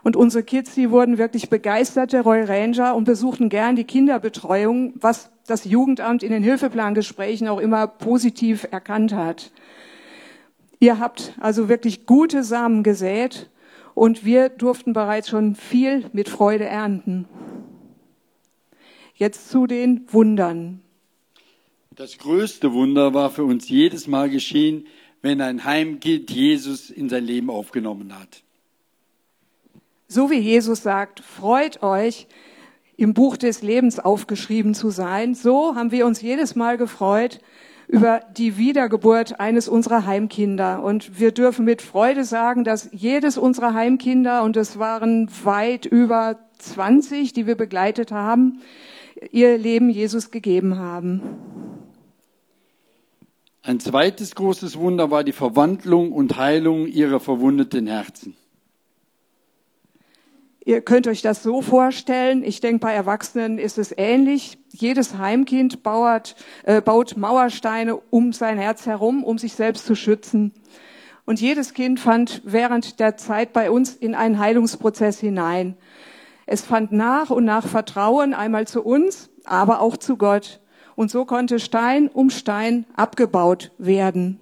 [0.02, 5.30] Und unsere Kids, die wurden wirklich begeisterte Royal Ranger und besuchten gern die Kinderbetreuung, was
[5.46, 9.52] das Jugendamt in den Hilfeplangesprächen auch immer positiv erkannt hat.
[10.78, 13.48] Ihr habt also wirklich gute Samen gesät
[13.94, 17.26] und wir durften bereits schon viel mit Freude ernten.
[19.14, 20.82] Jetzt zu den Wundern.
[21.90, 24.86] Das größte Wunder war für uns jedes Mal geschehen,
[25.22, 28.42] wenn ein Heimkind Jesus in sein Leben aufgenommen hat.
[30.06, 32.26] So wie Jesus sagt, freut euch,
[32.98, 37.40] im Buch des Lebens aufgeschrieben zu sein, so haben wir uns jedes Mal gefreut,
[37.88, 40.82] über die Wiedergeburt eines unserer Heimkinder.
[40.82, 46.38] Und wir dürfen mit Freude sagen, dass jedes unserer Heimkinder, und es waren weit über
[46.58, 48.60] 20, die wir begleitet haben,
[49.30, 51.22] ihr Leben Jesus gegeben haben.
[53.62, 58.36] Ein zweites großes Wunder war die Verwandlung und Heilung ihrer verwundeten Herzen.
[60.66, 62.42] Ihr könnt euch das so vorstellen.
[62.42, 64.58] Ich denke, bei Erwachsenen ist es ähnlich.
[64.72, 70.52] Jedes Heimkind baut, äh, baut Mauersteine um sein Herz herum, um sich selbst zu schützen.
[71.24, 75.76] Und jedes Kind fand während der Zeit bei uns in einen Heilungsprozess hinein.
[76.46, 80.60] Es fand nach und nach Vertrauen einmal zu uns, aber auch zu Gott.
[80.96, 84.40] Und so konnte Stein um Stein abgebaut werden.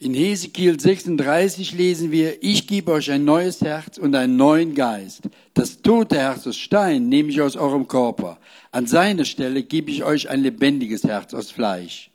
[0.00, 5.22] In Hesekiel 36 lesen wir, ich gebe euch ein neues Herz und einen neuen Geist.
[5.54, 8.38] Das tote Herz aus Stein nehme ich aus eurem Körper.
[8.70, 12.12] An seine Stelle gebe ich euch ein lebendiges Herz aus Fleisch.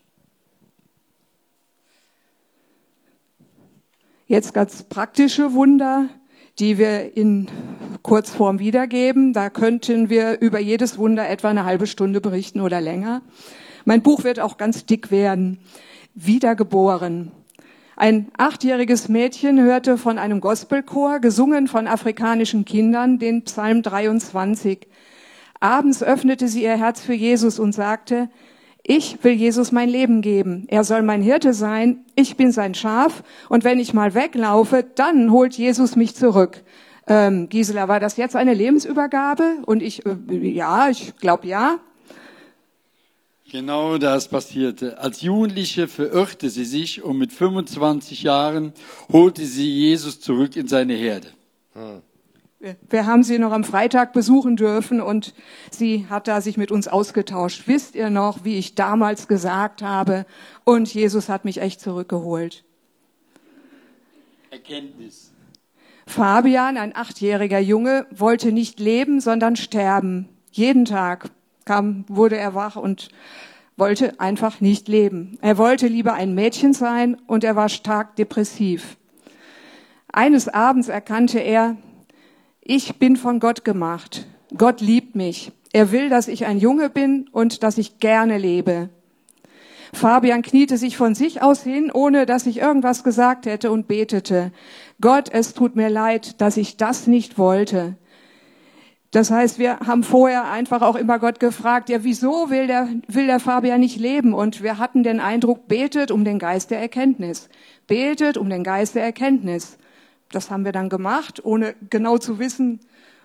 [4.27, 6.07] Jetzt ganz praktische Wunder,
[6.59, 7.49] die wir in
[8.01, 9.33] Kurzform wiedergeben.
[9.33, 13.23] Da könnten wir über jedes Wunder etwa eine halbe Stunde berichten oder länger.
[13.83, 15.59] Mein Buch wird auch ganz dick werden.
[16.15, 17.33] Wiedergeboren.
[17.95, 24.87] Ein achtjähriges Mädchen hörte von einem Gospelchor, gesungen von afrikanischen Kindern, den Psalm 23.
[25.59, 28.29] Abends öffnete sie ihr Herz für Jesus und sagte,
[28.85, 30.65] ich will Jesus mein Leben geben.
[30.67, 32.03] Er soll mein Hirte sein.
[32.15, 33.23] Ich bin sein Schaf.
[33.47, 36.63] Und wenn ich mal weglaufe, dann holt Jesus mich zurück.
[37.07, 39.59] Ähm, Gisela, war das jetzt eine Lebensübergabe?
[39.65, 41.79] Und ich, äh, ja, ich glaube ja.
[43.53, 44.97] Genau das passierte.
[44.97, 48.73] Als Jugendliche verirrte sie sich und mit 25 Jahren
[49.11, 51.27] holte sie Jesus zurück in seine Herde.
[51.73, 52.01] Hm.
[52.89, 55.35] Wir haben sie noch am Freitag besuchen dürfen und
[55.69, 57.67] sie hat da sich mit uns ausgetauscht.
[57.67, 60.25] Wisst ihr noch, wie ich damals gesagt habe?
[60.63, 62.63] Und Jesus hat mich echt zurückgeholt.
[64.49, 65.31] Erkenntnis.
[66.07, 70.27] Fabian, ein achtjähriger Junge, wollte nicht leben, sondern sterben.
[70.51, 71.29] Jeden Tag
[71.65, 73.09] kam, wurde er wach und
[73.77, 75.37] wollte einfach nicht leben.
[75.41, 78.97] Er wollte lieber ein Mädchen sein und er war stark depressiv.
[80.11, 81.77] Eines Abends erkannte er,
[82.61, 84.27] ich bin von Gott gemacht.
[84.55, 85.51] Gott liebt mich.
[85.73, 88.89] Er will, dass ich ein Junge bin und dass ich gerne lebe.
[89.91, 94.51] Fabian kniete sich von sich aus hin, ohne dass ich irgendwas gesagt hätte und betete.
[95.01, 97.95] Gott, es tut mir leid, dass ich das nicht wollte.
[99.13, 103.27] Das heißt, wir haben vorher einfach auch immer Gott gefragt, ja, wieso will der, will
[103.27, 104.33] der Fabian nicht leben?
[104.33, 107.47] Und wir hatten den Eindruck, betet um den Geist der Erkenntnis.
[107.85, 109.77] Betet um den Geist der Erkenntnis.
[110.31, 112.79] Das haben wir dann gemacht, ohne genau zu wissen,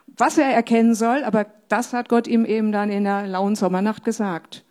[0.07, 4.05] was er erkennen soll, aber das hat Gott ihm eben dann in der lauen Sommernacht
[4.05, 4.67] gesagt.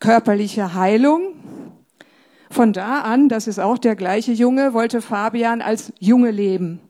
[0.00, 1.36] Körperliche Heilung.
[2.50, 6.80] Von da an, das ist auch der gleiche Junge, wollte Fabian als Junge leben.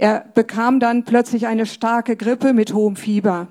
[0.00, 3.48] Er bekam dann plötzlich eine starke Grippe mit hohem Fieber.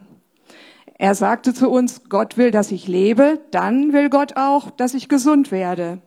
[0.97, 5.09] Er sagte zu uns, Gott will, dass ich lebe, dann will Gott auch, dass ich
[5.09, 5.99] gesund werde.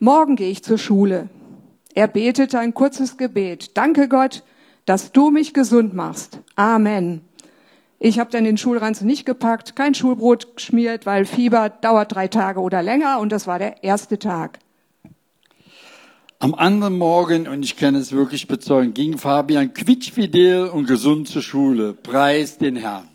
[0.00, 1.28] Morgen gehe ich zur Schule.
[1.94, 3.76] Er betete ein kurzes Gebet.
[3.76, 4.42] Danke Gott,
[4.86, 6.40] dass du mich gesund machst.
[6.56, 7.20] Amen.
[8.00, 12.58] Ich habe dann den Schulranzen nicht gepackt, kein Schulbrot geschmiert, weil Fieber dauert drei Tage
[12.58, 14.58] oder länger und das war der erste Tag.
[16.38, 21.42] Am anderen Morgen, und ich kann es wirklich bezeugen, ging Fabian quietschfidel und gesund zur
[21.42, 21.94] Schule.
[21.94, 23.08] Preis den Herrn.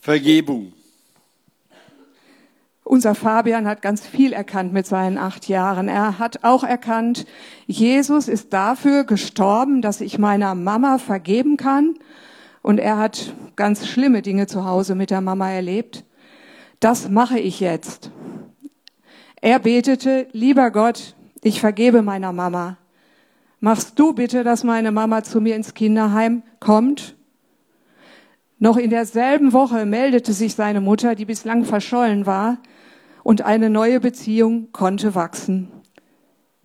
[0.00, 0.72] Vergebung.
[2.82, 5.88] Unser Fabian hat ganz viel erkannt mit seinen acht Jahren.
[5.88, 7.24] Er hat auch erkannt,
[7.66, 11.94] Jesus ist dafür gestorben, dass ich meiner Mama vergeben kann.
[12.60, 16.04] Und er hat ganz schlimme Dinge zu Hause mit der Mama erlebt.
[16.80, 18.10] Das mache ich jetzt.
[19.42, 22.78] Er betete, lieber Gott, ich vergebe meiner Mama.
[23.58, 27.16] Machst du bitte, dass meine Mama zu mir ins Kinderheim kommt?
[28.60, 32.58] Noch in derselben Woche meldete sich seine Mutter, die bislang verschollen war,
[33.24, 35.72] und eine neue Beziehung konnte wachsen.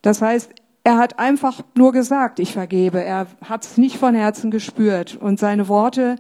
[0.03, 0.51] Das heißt,
[0.83, 3.03] er hat einfach nur gesagt, ich vergebe.
[3.03, 5.15] Er hat es nicht von Herzen gespürt.
[5.15, 6.17] Und seine Worte,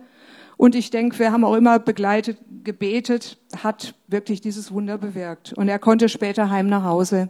[0.57, 5.53] und ich denke, wir haben auch immer begleitet, gebetet, hat wirklich dieses Wunder bewirkt.
[5.53, 7.29] Und er konnte später heim nach Hause.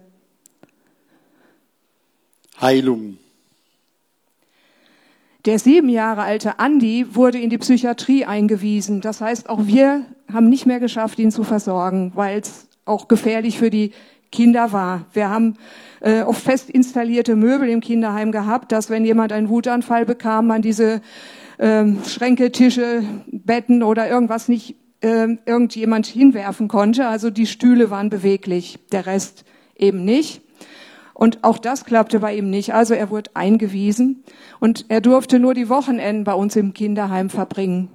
[2.60, 3.18] Heilung.
[5.46, 9.02] Der sieben Jahre alte Andi wurde in die Psychiatrie eingewiesen.
[9.02, 13.58] Das heißt, auch wir haben nicht mehr geschafft, ihn zu versorgen, weil es auch gefährlich
[13.58, 13.92] für die
[14.32, 15.06] Kinder war.
[15.14, 15.56] Wir haben
[16.02, 20.62] äh, oft fest installierte Möbel im Kinderheim gehabt, dass wenn jemand einen Wutanfall bekam, man
[20.62, 21.02] diese
[21.60, 27.08] ähm, Schränke, Tische, Betten oder irgendwas nicht äh, irgendjemand hinwerfen konnte.
[27.08, 30.42] Also die Stühle waren beweglich, der Rest eben nicht.
[31.14, 32.74] Und auch das klappte bei ihm nicht.
[32.74, 34.24] Also er wurde eingewiesen
[34.60, 37.90] und er durfte nur die Wochenenden bei uns im Kinderheim verbringen.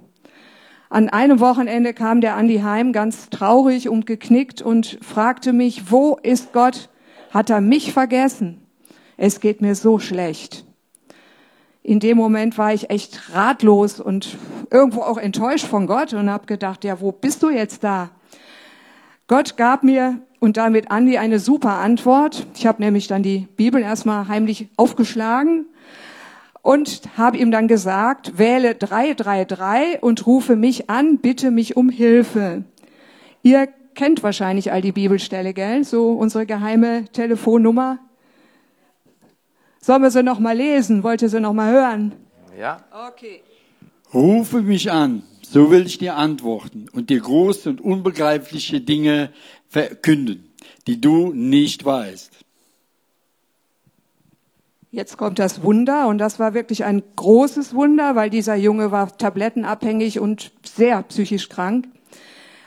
[0.90, 6.18] An einem Wochenende kam der Andi heim, ganz traurig und geknickt und fragte mich, wo
[6.22, 6.90] ist Gott?
[7.31, 8.61] Hat er mich vergessen?
[9.16, 10.66] Es geht mir so schlecht.
[11.83, 14.37] In dem Moment war ich echt ratlos und
[14.71, 18.11] irgendwo auch enttäuscht von Gott und habe gedacht, ja, wo bist du jetzt da?
[19.27, 22.47] Gott gab mir und damit Andi eine super Antwort.
[22.55, 25.66] Ich habe nämlich dann die Bibel erstmal heimlich aufgeschlagen
[26.62, 32.64] und habe ihm dann gesagt, wähle 333 und rufe mich an, bitte mich um Hilfe.
[33.42, 35.85] Ihr kennt wahrscheinlich all die Bibelstelle, gell?
[35.85, 37.99] So unsere geheime Telefonnummer.
[39.85, 41.03] Sollen wir sie noch mal lesen?
[41.03, 42.12] Wollt ihr sie noch mal hören?
[42.59, 42.85] Ja.
[43.09, 43.42] Okay.
[44.14, 49.31] Rufe mich an, so will ich dir antworten und dir große und unbegreifliche Dinge
[49.68, 50.53] verkünden,
[50.87, 52.31] die du nicht weißt.
[54.92, 59.16] Jetzt kommt das Wunder und das war wirklich ein großes Wunder, weil dieser Junge war
[59.16, 61.88] tablettenabhängig und sehr psychisch krank.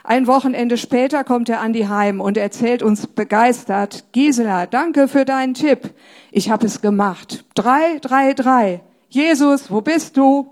[0.08, 5.54] Ein Wochenende später kommt er Andi heim und erzählt uns begeistert, Gisela, danke für deinen
[5.54, 5.94] Tipp.
[6.30, 7.44] Ich habe es gemacht.
[7.56, 8.82] Drei, drei, drei.
[9.08, 10.46] Jesus, wo bist du?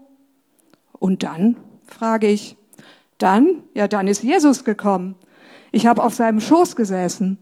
[0.98, 2.56] Und dann, frage ich,
[3.18, 5.14] dann, ja, dann ist Jesus gekommen.
[5.70, 7.38] Ich habe auf seinem Schoß gesessen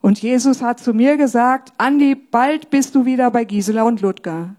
[0.00, 4.54] und Jesus hat zu mir gesagt, Andi, bald bist du wieder bei Gisela und Ludger.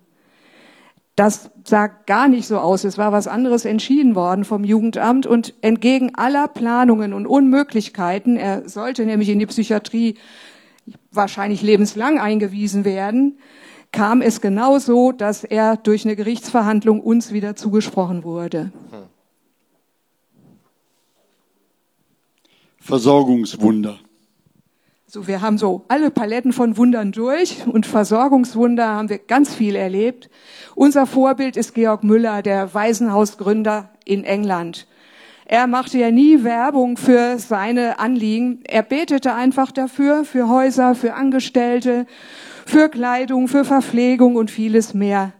[1.16, 2.84] Das sah gar nicht so aus.
[2.84, 8.68] Es war was anderes entschieden worden vom Jugendamt und entgegen aller Planungen und Unmöglichkeiten, er
[8.70, 10.16] sollte nämlich in die Psychiatrie
[11.12, 13.40] wahrscheinlich lebenslang eingewiesen werden,
[13.92, 18.72] kam es genau so, dass er durch eine Gerichtsverhandlung uns wieder zugesprochen wurde.
[22.80, 24.00] Versorgungswunder.
[25.10, 29.78] So, wir haben so alle Paletten von Wundern durch und Versorgungswunder haben wir ganz viel
[29.78, 30.30] erlebt.
[30.76, 34.86] Unser Vorbild ist Georg Müller, der Waisenhausgründer in England.
[35.46, 38.60] Er machte ja nie Werbung für seine Anliegen.
[38.68, 42.06] Er betete einfach dafür, für Häuser, für Angestellte,
[42.66, 45.32] für Kleidung, für Verpflegung und vieles mehr.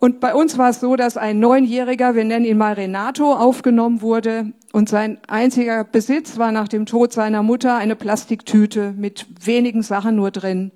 [0.00, 4.00] Und bei uns war es so, dass ein Neunjähriger, wir nennen ihn mal Renato, aufgenommen
[4.00, 9.82] wurde und sein einziger Besitz war nach dem Tod seiner Mutter eine Plastiktüte mit wenigen
[9.82, 10.70] Sachen nur drin.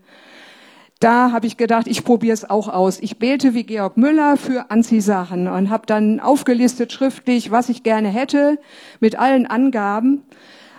[0.99, 3.01] Da habe ich gedacht, ich probiere es auch aus.
[3.01, 8.09] Ich bete wie Georg Müller für Anziehsachen und habe dann aufgelistet schriftlich, was ich gerne
[8.09, 8.59] hätte,
[9.01, 10.23] mit allen Angaben.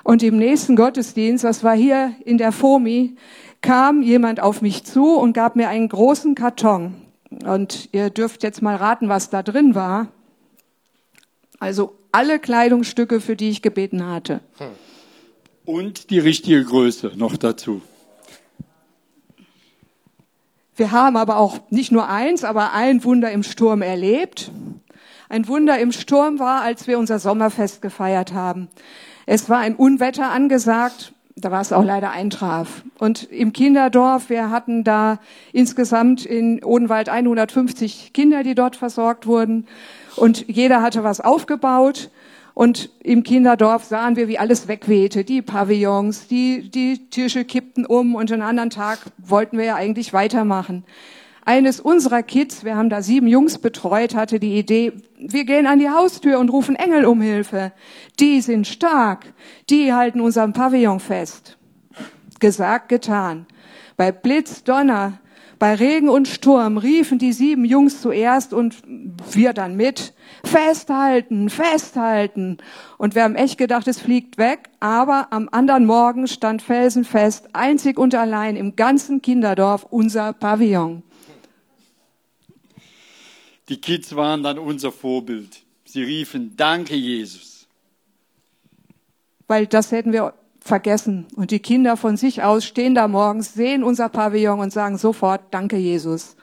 [0.03, 3.15] Und im nächsten Gottesdienst, das war hier in der FOMI,
[3.61, 7.02] kam jemand auf mich zu und gab mir einen großen Karton
[7.45, 10.07] und ihr dürft jetzt mal raten, was da drin war.
[11.59, 14.41] Also alle Kleidungsstücke, für die ich gebeten hatte.
[15.65, 17.81] Und die richtige Größe noch dazu.
[20.75, 24.51] Wir haben aber auch nicht nur eins, aber ein Wunder im Sturm erlebt.
[25.29, 28.69] Ein Wunder im Sturm war, als wir unser Sommerfest gefeiert haben.
[29.25, 32.83] Es war ein Unwetter angesagt da war es auch leider eintraf.
[32.99, 35.19] Und im Kinderdorf, wir hatten da
[35.51, 39.67] insgesamt in Odenwald 150 Kinder, die dort versorgt wurden.
[40.15, 42.11] Und jeder hatte was aufgebaut.
[42.53, 45.23] Und im Kinderdorf sahen wir, wie alles wegwehte.
[45.23, 50.13] Die Pavillons, die, die Tische kippten um und einen anderen Tag wollten wir ja eigentlich
[50.13, 50.83] weitermachen.
[51.45, 55.79] Eines unserer Kids, wir haben da sieben Jungs betreut, hatte die Idee, wir gehen an
[55.79, 57.73] die Haustür und rufen Engel um Hilfe.
[58.19, 59.33] Die sind stark,
[59.69, 61.57] die halten unseren Pavillon fest.
[62.39, 63.45] Gesagt, getan.
[63.97, 65.19] Bei Blitz, Donner,
[65.59, 68.75] bei Regen und Sturm riefen die sieben Jungs zuerst und
[69.31, 70.13] wir dann mit.
[70.45, 72.57] Festhalten, festhalten.
[72.97, 74.69] Und wir haben echt gedacht, es fliegt weg.
[74.81, 81.03] Aber am anderen Morgen stand felsenfest, einzig und allein im ganzen Kinderdorf unser Pavillon.
[83.69, 85.63] Die Kids waren dann unser Vorbild.
[85.85, 87.67] Sie riefen, danke Jesus.
[89.47, 91.27] Weil das hätten wir vergessen.
[91.35, 95.41] Und die Kinder von sich aus stehen da morgens, sehen unser Pavillon und sagen sofort,
[95.51, 96.35] danke Jesus.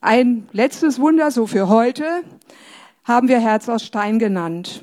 [0.00, 2.22] Ein letztes Wunder, so für heute,
[3.04, 4.82] haben wir Herz aus Stein genannt.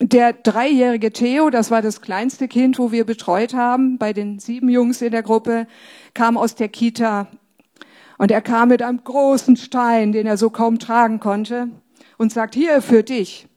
[0.00, 4.68] Der dreijährige Theo, das war das kleinste Kind, wo wir betreut haben, bei den sieben
[4.70, 5.66] Jungs in der Gruppe,
[6.14, 7.28] kam aus der Kita
[8.20, 11.70] und er kam mit einem großen Stein, den er so kaum tragen konnte,
[12.18, 13.48] und sagt, hier für dich.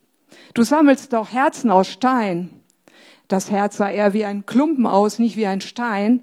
[0.54, 2.50] Du sammelst doch Herzen aus Stein.
[3.28, 6.22] Das Herz sah eher wie ein Klumpen aus, nicht wie ein Stein,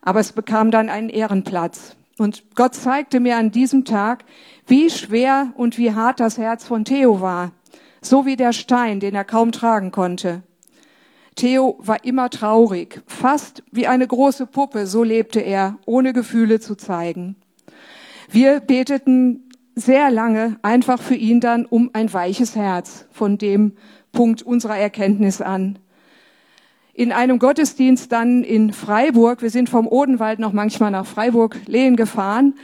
[0.00, 1.96] aber es bekam dann einen Ehrenplatz.
[2.16, 4.24] Und Gott zeigte mir an diesem Tag,
[4.66, 7.52] wie schwer und wie hart das Herz von Theo war,
[8.00, 10.42] so wie der Stein, den er kaum tragen konnte.
[11.34, 16.74] Theo war immer traurig, fast wie eine große Puppe, so lebte er, ohne Gefühle zu
[16.74, 17.36] zeigen.
[18.28, 23.72] Wir beteten sehr lange einfach für ihn dann um ein weiches Herz von dem
[24.12, 25.78] Punkt unserer Erkenntnis an.
[26.94, 32.54] In einem Gottesdienst dann in Freiburg, wir sind vom Odenwald noch manchmal nach Freiburg-Lehen gefahren,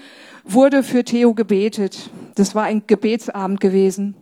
[0.45, 2.11] wurde für Theo gebetet.
[2.35, 4.15] Das war ein Gebetsabend gewesen.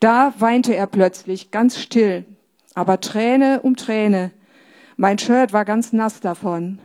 [0.00, 2.24] Da weinte er plötzlich, ganz still,
[2.74, 4.32] aber Träne um Träne.
[4.96, 6.80] Mein Shirt war ganz nass davon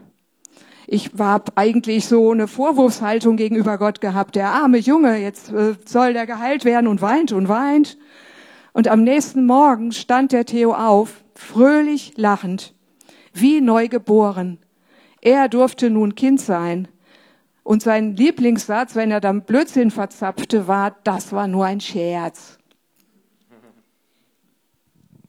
[0.91, 4.35] ich war eigentlich so eine Vorwurfshaltung gegenüber Gott gehabt.
[4.35, 7.99] Der arme Junge, jetzt äh, soll der geheilt werden und weint und weint.
[8.73, 12.73] Und am nächsten Morgen stand der Theo auf, fröhlich lachend,
[13.33, 14.57] wie neu geboren.
[15.21, 16.87] Er durfte nun Kind sein.
[17.61, 22.57] Und sein Lieblingssatz, wenn er dann Blödsinn verzapfte, war, das war nur ein Scherz.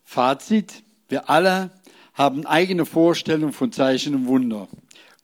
[0.04, 1.70] Fazit, wir alle
[2.14, 4.66] haben eigene Vorstellungen von Zeichen und Wunder.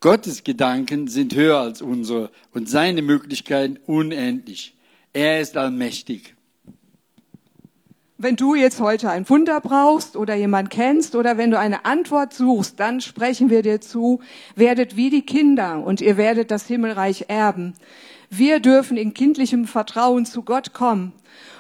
[0.00, 4.76] Gottes Gedanken sind höher als unsere und seine Möglichkeiten unendlich.
[5.12, 6.34] Er ist allmächtig.
[8.18, 12.32] Wenn du jetzt heute ein Wunder brauchst oder jemand kennst oder wenn du eine Antwort
[12.32, 14.20] suchst, dann sprechen wir dir zu,
[14.54, 17.74] werdet wie die Kinder und ihr werdet das Himmelreich erben.
[18.30, 21.12] Wir dürfen in kindlichem Vertrauen zu Gott kommen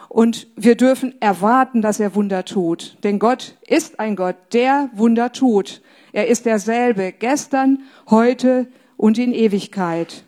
[0.08, 2.96] und wir dürfen erwarten, dass er Wunder tut.
[3.02, 5.82] Denn Gott ist ein Gott, der Wunder tut.
[6.12, 10.24] Er ist derselbe, gestern, heute und in Ewigkeit.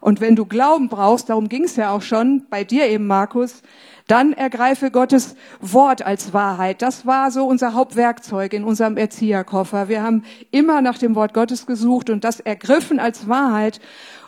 [0.00, 3.62] Und wenn du Glauben brauchst, darum ging es ja auch schon bei dir eben, Markus,
[4.06, 6.80] dann ergreife Gottes Wort als Wahrheit.
[6.80, 9.88] Das war so unser Hauptwerkzeug in unserem Erzieherkoffer.
[9.88, 13.80] Wir haben immer nach dem Wort Gottes gesucht und das ergriffen als Wahrheit.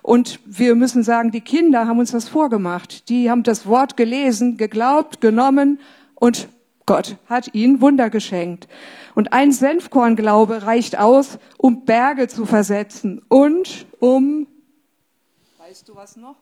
[0.03, 3.09] Und wir müssen sagen, die Kinder haben uns das vorgemacht.
[3.09, 5.79] Die haben das Wort gelesen, geglaubt, genommen
[6.15, 6.49] und
[6.87, 8.67] Gott hat ihnen Wunder geschenkt.
[9.15, 14.47] Und ein Senfkornglaube reicht aus, um Berge zu versetzen und um,
[15.59, 16.37] weißt du was noch?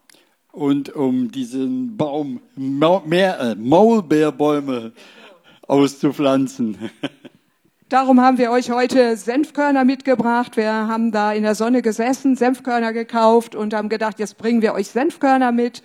[0.53, 4.93] und um diesen Baum, äh, Maulbeerbäume
[5.67, 6.91] auszupflanzen.
[7.89, 10.59] Darum haben wir euch heute Senfkörner mitgebracht.
[10.59, 14.75] Wir haben da in der Sonne gesessen, Senfkörner gekauft und haben gedacht, jetzt bringen wir
[14.75, 15.83] euch Senfkörner mit.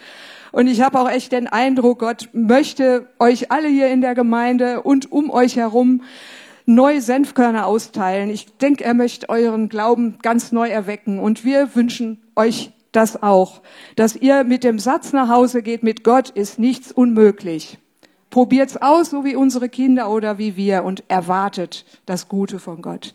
[0.51, 4.81] Und ich habe auch echt den Eindruck, Gott möchte euch alle hier in der Gemeinde
[4.81, 6.01] und um euch herum
[6.65, 8.29] neue Senfkörner austeilen.
[8.29, 11.19] Ich denke, er möchte euren Glauben ganz neu erwecken.
[11.19, 13.61] Und wir wünschen euch das auch,
[13.95, 17.79] dass ihr mit dem Satz nach Hause geht, mit Gott ist nichts unmöglich.
[18.33, 23.13] Probiert's aus, so wie unsere Kinder oder wie wir und erwartet das Gute von Gott.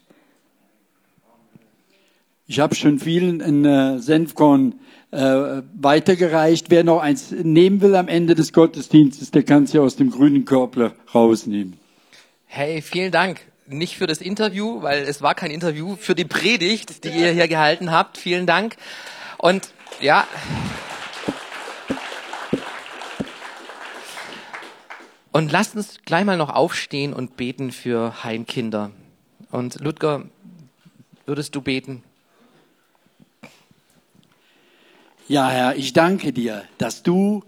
[2.46, 4.76] Ich habe schon vielen ein äh, Senfkorn
[5.10, 6.70] äh, weitergereicht.
[6.70, 10.12] Wer noch eins nehmen will am Ende des Gottesdienstes, der kann es ja aus dem
[10.12, 11.76] grünen Körper rausnehmen.
[12.46, 13.40] Hey, vielen Dank.
[13.66, 17.48] Nicht für das Interview, weil es war kein Interview, für die Predigt, die ihr hier
[17.48, 18.18] gehalten habt.
[18.18, 18.76] Vielen Dank.
[19.36, 20.28] Und ja.
[25.32, 28.90] Und lasst uns gleich mal noch aufstehen und beten für Heimkinder.
[29.50, 30.24] Und Ludger,
[31.26, 32.02] würdest du beten?
[35.28, 37.44] Ja, Herr, ich danke dir, dass du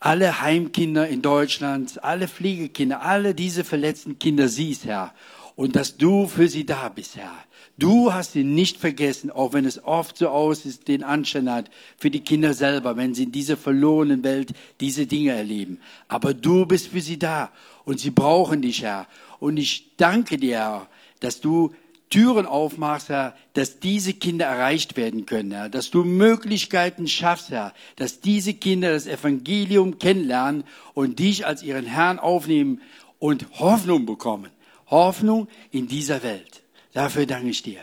[0.00, 5.12] alle Heimkinder in Deutschland, alle Pflegekinder, alle diese verletzten Kinder siehst, Herr,
[5.54, 7.34] und dass du für sie da bist, Herr.
[7.78, 12.10] Du hast ihn nicht vergessen, auch wenn es oft so aussieht, den Anschein hat für
[12.10, 15.80] die Kinder selber, wenn sie in dieser verlorenen Welt diese Dinge erleben.
[16.08, 17.50] Aber du bist für sie da
[17.84, 19.06] und sie brauchen dich, Herr.
[19.40, 20.88] Und ich danke dir, Herr,
[21.20, 21.74] dass du
[22.08, 27.74] Türen aufmachst, Herr, dass diese Kinder erreicht werden können, Herr, dass du Möglichkeiten schaffst, Herr,
[27.96, 30.64] dass diese Kinder das Evangelium kennenlernen
[30.94, 32.80] und dich als ihren Herrn aufnehmen
[33.18, 34.50] und Hoffnung bekommen.
[34.88, 36.62] Hoffnung in dieser Welt.
[36.96, 37.80] Dafür danke ich dir.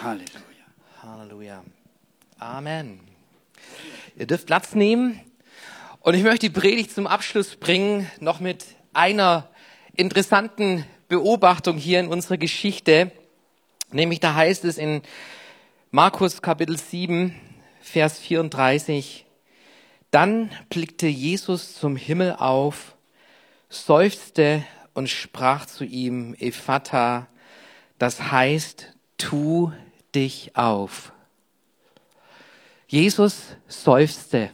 [0.00, 0.30] Halleluja.
[1.02, 1.64] Halleluja.
[2.38, 3.00] Amen.
[4.16, 5.20] Ihr dürft Platz nehmen.
[5.98, 9.50] Und ich möchte die Predigt zum Abschluss bringen, noch mit einer
[9.96, 13.10] interessanten Beobachtung hier in unserer Geschichte.
[13.90, 15.02] Nämlich da heißt es in
[15.90, 17.34] Markus Kapitel 7,
[17.80, 19.26] Vers 34,
[20.12, 22.94] dann blickte Jesus zum Himmel auf,
[23.68, 27.26] seufzte und sprach zu ihm, Ephata,
[27.98, 29.72] das heißt, tu
[30.14, 31.12] dich auf.
[32.88, 34.50] Jesus seufzte.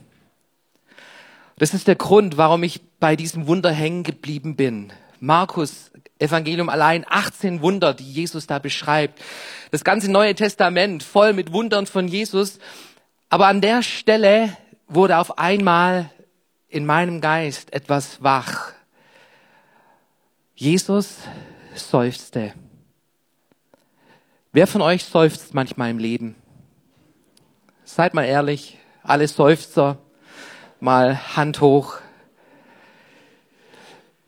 [1.58, 4.92] Das ist der Grund, warum ich bei diesem Wunder hängen geblieben bin.
[5.20, 9.20] Markus Evangelium allein 18 Wunder, die Jesus da beschreibt.
[9.70, 12.58] Das ganze Neue Testament voll mit Wundern von Jesus.
[13.28, 14.56] Aber an der Stelle
[14.88, 16.10] wurde auf einmal
[16.68, 18.72] in meinem Geist etwas wach.
[20.54, 21.18] Jesus
[21.74, 22.54] seufzte.
[24.54, 26.34] Wer von euch seufzt manchmal im Leben?
[27.84, 29.96] Seid mal ehrlich, alle Seufzer,
[30.78, 31.96] mal Hand hoch.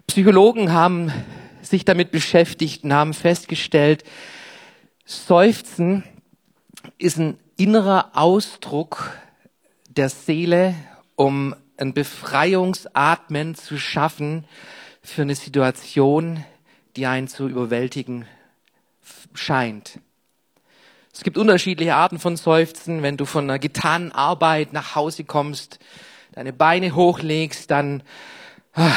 [0.06, 1.12] Psychologen haben
[1.60, 4.02] sich damit beschäftigt und haben festgestellt,
[5.04, 6.04] Seufzen
[6.96, 9.12] ist ein innerer Ausdruck
[9.90, 10.74] der Seele,
[11.16, 14.46] um ein Befreiungsatmen zu schaffen
[15.02, 16.42] für eine Situation,
[16.96, 18.24] die einen zu überwältigen
[19.34, 20.00] scheint.
[21.16, 23.04] Es gibt unterschiedliche Arten von Seufzen.
[23.04, 25.78] Wenn du von einer getanen Arbeit nach Hause kommst,
[26.32, 28.02] deine Beine hochlegst, dann
[28.74, 28.90] ah,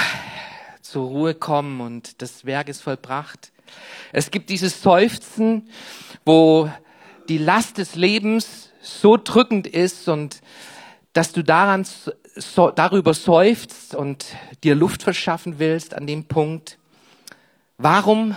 [0.82, 3.52] zur Ruhe kommen und das Werk ist vollbracht.
[4.14, 5.70] Es gibt dieses Seufzen,
[6.26, 6.72] wo
[7.30, 10.42] die Last des Lebens so drückend ist und
[11.14, 11.86] dass du daran
[12.36, 14.26] so, darüber seufzt und
[14.64, 16.80] dir Luft verschaffen willst an dem Punkt.
[17.78, 18.36] Warum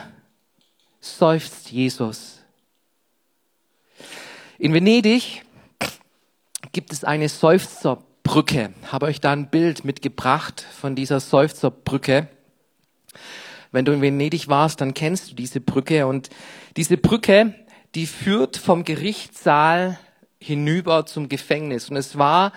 [1.00, 2.39] seufzt Jesus?
[4.60, 5.40] In Venedig
[6.72, 8.74] gibt es eine Seufzerbrücke.
[8.92, 12.28] Habe euch da ein Bild mitgebracht von dieser Seufzerbrücke.
[13.72, 16.28] Wenn du in Venedig warst, dann kennst du diese Brücke und
[16.76, 17.54] diese Brücke,
[17.94, 19.98] die führt vom Gerichtssaal
[20.38, 22.52] hinüber zum Gefängnis und es war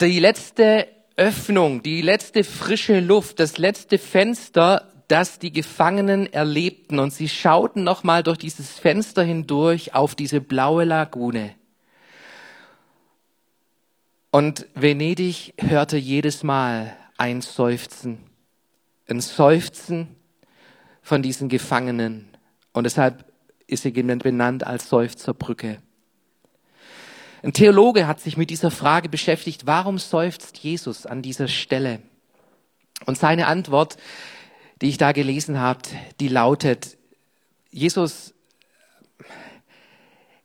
[0.00, 7.12] die letzte Öffnung, die letzte frische Luft, das letzte Fenster, das die Gefangenen erlebten und
[7.12, 11.54] sie schauten nochmal durch dieses Fenster hindurch auf diese blaue Lagune.
[14.30, 18.18] Und Venedig hörte jedes Mal ein Seufzen,
[19.08, 20.16] ein Seufzen
[21.02, 22.28] von diesen Gefangenen.
[22.72, 23.24] Und deshalb
[23.66, 25.80] ist sie benannt als Seufzerbrücke.
[27.42, 32.00] Ein Theologe hat sich mit dieser Frage beschäftigt, warum seufzt Jesus an dieser Stelle?
[33.06, 33.98] Und seine Antwort,
[34.80, 35.80] die ich da gelesen habe,
[36.20, 36.96] die lautet,
[37.70, 38.34] Jesus,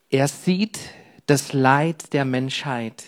[0.09, 0.79] er sieht
[1.27, 3.03] das Leid der Menschheit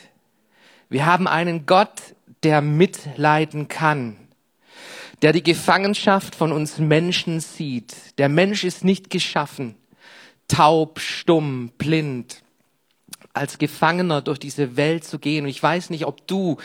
[0.91, 2.01] wir haben einen Gott,
[2.43, 4.17] der mitleiden kann,
[5.22, 7.95] der die Gefangenschaft von uns Menschen sieht.
[8.17, 9.76] Der Mensch ist nicht geschaffen,
[10.49, 12.43] taub, stumm, blind,
[13.32, 15.45] als Gefangener durch diese Welt zu gehen.
[15.45, 16.57] Und ich weiß nicht, ob du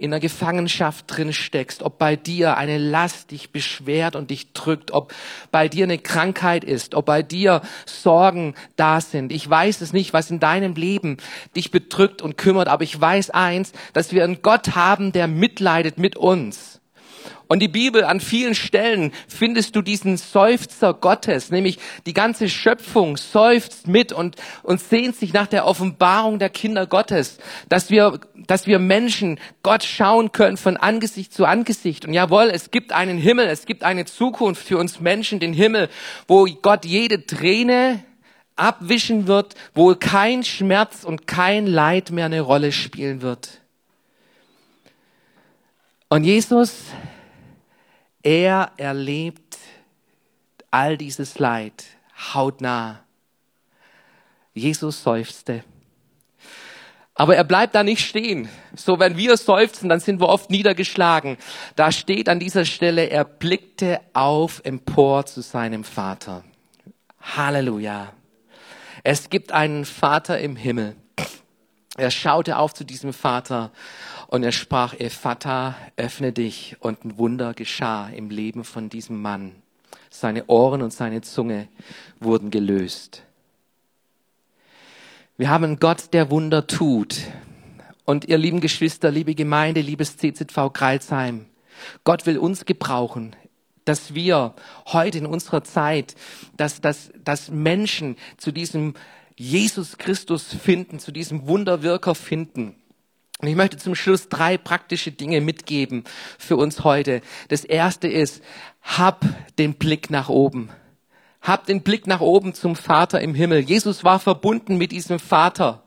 [0.00, 4.92] in der Gefangenschaft drin steckst, ob bei dir eine Last dich beschwert und dich drückt,
[4.92, 5.12] ob
[5.52, 9.30] bei dir eine Krankheit ist, ob bei dir Sorgen da sind.
[9.30, 11.18] Ich weiß es nicht, was in deinem Leben
[11.54, 15.98] dich bedrückt und kümmert, aber ich weiß eins, dass wir einen Gott haben, der mitleidet
[15.98, 16.79] mit uns.
[17.50, 23.16] Und die Bibel an vielen Stellen findest du diesen Seufzer Gottes, nämlich die ganze Schöpfung
[23.16, 27.38] seufzt mit und, und sehnt sich nach der Offenbarung der Kinder Gottes,
[27.68, 32.04] dass wir, dass wir Menschen Gott schauen können von Angesicht zu Angesicht.
[32.04, 35.88] Und jawohl, es gibt einen Himmel, es gibt eine Zukunft für uns Menschen, den Himmel,
[36.28, 38.04] wo Gott jede Träne
[38.54, 43.60] abwischen wird, wo kein Schmerz und kein Leid mehr eine Rolle spielen wird.
[46.10, 46.84] Und Jesus
[48.22, 49.58] er erlebt
[50.70, 51.84] all dieses Leid
[52.34, 53.00] hautnah.
[54.52, 55.64] Jesus seufzte.
[57.14, 58.48] Aber er bleibt da nicht stehen.
[58.74, 61.36] So, wenn wir seufzen, dann sind wir oft niedergeschlagen.
[61.76, 66.44] Da steht an dieser Stelle, er blickte auf empor zu seinem Vater.
[67.20, 68.12] Halleluja.
[69.02, 70.96] Es gibt einen Vater im Himmel.
[71.96, 73.70] Er schaute auf zu diesem Vater
[74.30, 76.76] und er sprach, Ephata, öffne dich.
[76.78, 79.56] Und ein Wunder geschah im Leben von diesem Mann.
[80.08, 81.66] Seine Ohren und seine Zunge
[82.20, 83.24] wurden gelöst.
[85.36, 87.16] Wir haben einen Gott, der Wunder tut.
[88.04, 91.46] Und ihr lieben Geschwister, liebe Gemeinde, liebes CZV Kreilsheim,
[92.04, 93.34] Gott will uns gebrauchen,
[93.84, 94.54] dass wir
[94.86, 96.14] heute in unserer Zeit,
[96.56, 98.94] dass, dass, dass Menschen zu diesem
[99.34, 102.76] Jesus Christus finden, zu diesem Wunderwirker finden.
[103.40, 106.04] Und ich möchte zum Schluss drei praktische Dinge mitgeben
[106.38, 107.22] für uns heute.
[107.48, 108.42] Das erste ist,
[108.82, 109.24] hab
[109.58, 110.70] den Blick nach oben.
[111.40, 113.60] Hab den Blick nach oben zum Vater im Himmel.
[113.60, 115.82] Jesus war verbunden mit diesem Vater.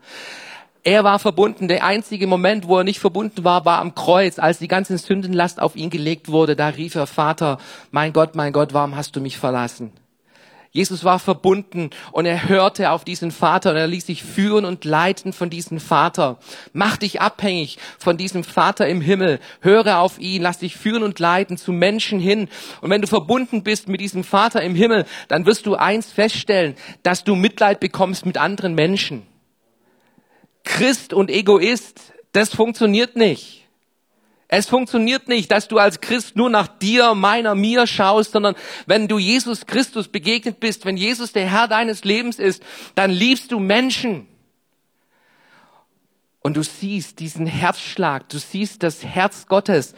[0.84, 1.68] Er war verbunden.
[1.68, 5.62] Der einzige Moment, wo er nicht verbunden war, war am Kreuz, als die ganze Sündenlast
[5.62, 6.56] auf ihn gelegt wurde.
[6.56, 7.60] Da rief er, Vater,
[7.92, 9.94] mein Gott, mein Gott, warum hast du mich verlassen?
[10.76, 14.86] Jesus war verbunden und er hörte auf diesen Vater und er ließ sich führen und
[14.86, 16.40] leiten von diesem Vater.
[16.74, 19.40] Mach dich abhängig von diesem Vater im Himmel.
[19.62, 22.50] Höre auf ihn, lass dich führen und leiten zu Menschen hin.
[22.82, 26.76] Und wenn du verbunden bist mit diesem Vater im Himmel, dann wirst du eins feststellen,
[27.04, 29.28] dass du Mitleid bekommst mit anderen Menschen.
[30.64, 33.63] Christ und Egoist, das funktioniert nicht.
[34.56, 38.54] Es funktioniert nicht, dass du als Christ nur nach dir, meiner, mir schaust, sondern
[38.86, 42.62] wenn du Jesus Christus begegnet bist, wenn Jesus der Herr deines Lebens ist,
[42.94, 44.28] dann liebst du Menschen.
[46.42, 49.96] Und du siehst diesen Herzschlag, du siehst das Herz Gottes,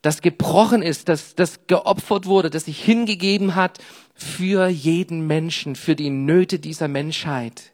[0.00, 3.78] das gebrochen ist, das, das geopfert wurde, das sich hingegeben hat
[4.14, 7.72] für jeden Menschen, für die Nöte dieser Menschheit.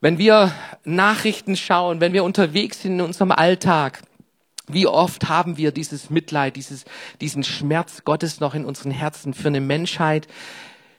[0.00, 4.02] Wenn wir Nachrichten schauen, wenn wir unterwegs sind in unserem Alltag,
[4.68, 6.84] wie oft haben wir dieses Mitleid, dieses,
[7.20, 10.28] diesen Schmerz Gottes noch in unseren Herzen für eine Menschheit,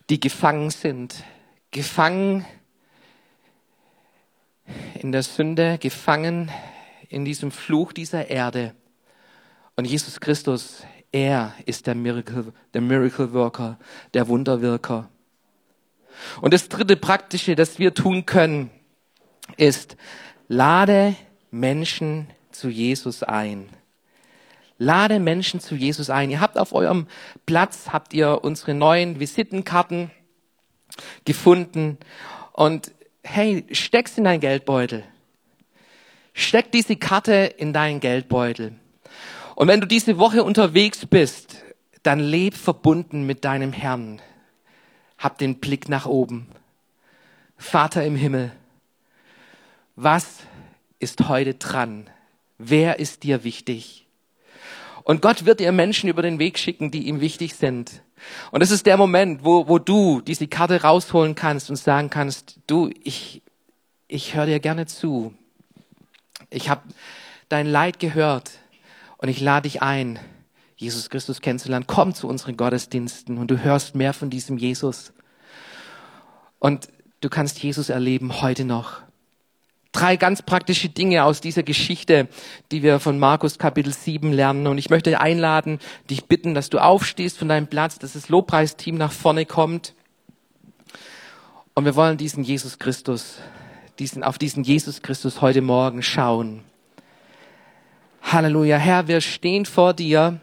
[0.09, 1.24] die gefangen sind,
[1.72, 2.45] gefangen
[4.99, 6.51] in der Sünde, gefangen
[7.09, 8.76] in diesem Fluch dieser Erde.
[9.76, 13.80] Und Jesus Christus, Er ist der Miracle, der Miracle Worker,
[14.13, 15.09] der Wunderwirker.
[16.41, 18.70] Und das dritte Praktische, das wir tun können,
[19.57, 19.97] ist,
[20.47, 21.15] lade
[21.49, 23.70] Menschen zu Jesus ein.
[24.78, 26.32] Lade Menschen zu Jesus ein.
[26.32, 27.08] Ihr habt auf eurem
[27.45, 30.12] Platz, habt ihr unsere neuen Visitenkarten
[31.26, 31.97] gefunden
[32.54, 32.91] und
[33.24, 35.04] hey, steck's in deinen Geldbeutel.
[36.34, 38.76] Steck diese Karte in deinen Geldbeutel.
[39.56, 41.58] Und wenn du diese Woche unterwegs bist,
[42.04, 44.22] dann leb verbunden mit deinem Herrn.
[45.18, 46.47] Hab den Blick nach oben.
[47.58, 48.54] Vater im Himmel,
[49.97, 50.38] was
[51.00, 52.10] ist heute dran?
[52.60, 54.05] Wer ist dir wichtig?
[55.03, 58.03] Und Gott wird dir Menschen über den Weg schicken, die ihm wichtig sind.
[58.51, 62.60] Und das ist der Moment, wo, wo du diese Karte rausholen kannst und sagen kannst,
[62.68, 63.41] du, ich,
[64.10, 65.34] ich höre dir gerne zu.
[66.49, 66.82] Ich habe
[67.47, 68.51] dein Leid gehört
[69.18, 70.20] und ich lade dich ein,
[70.76, 71.88] Jesus Christus kennenzulernen.
[71.88, 75.14] Komm zu unseren Gottesdiensten und du hörst mehr von diesem Jesus.
[76.60, 76.89] Und
[77.22, 79.01] du kannst Jesus erleben heute noch.
[80.00, 82.30] Drei ganz praktische Dinge aus dieser Geschichte,
[82.72, 84.66] die wir von Markus Kapitel 7 lernen.
[84.68, 85.78] Und ich möchte einladen,
[86.10, 89.93] dich bitten, dass du aufstehst von deinem Platz, dass das Lobpreisteam nach vorne kommt.
[91.74, 93.39] Und wir wollen diesen Jesus Christus,
[94.00, 96.64] diesen, auf diesen Jesus Christus heute Morgen schauen.
[98.22, 98.78] Halleluja.
[98.78, 100.39] Herr, wir stehen vor dir.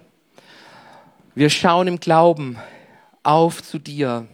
[1.34, 2.58] Wir schauen im Glauben
[3.22, 4.26] auf zu dir.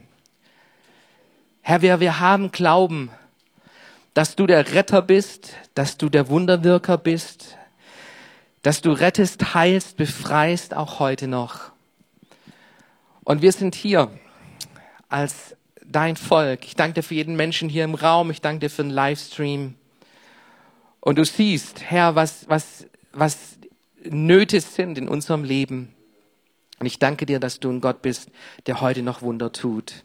[1.60, 3.12] Herr, wir, wir haben Glauben,
[4.14, 7.56] dass du der Retter bist, dass du der Wunderwirker bist,
[8.62, 11.72] dass du rettest, heilst, befreist, auch heute noch.
[13.24, 14.10] Und wir sind hier
[15.08, 16.64] als dein Volk.
[16.64, 18.30] Ich danke dir für jeden Menschen hier im Raum.
[18.30, 19.74] Ich danke dir für den Livestream.
[21.00, 23.58] Und du siehst, Herr, was, was was
[24.04, 25.94] Nöte sind in unserem Leben.
[26.78, 28.30] Und ich danke dir, dass du ein Gott bist,
[28.66, 30.04] der heute noch Wunder tut.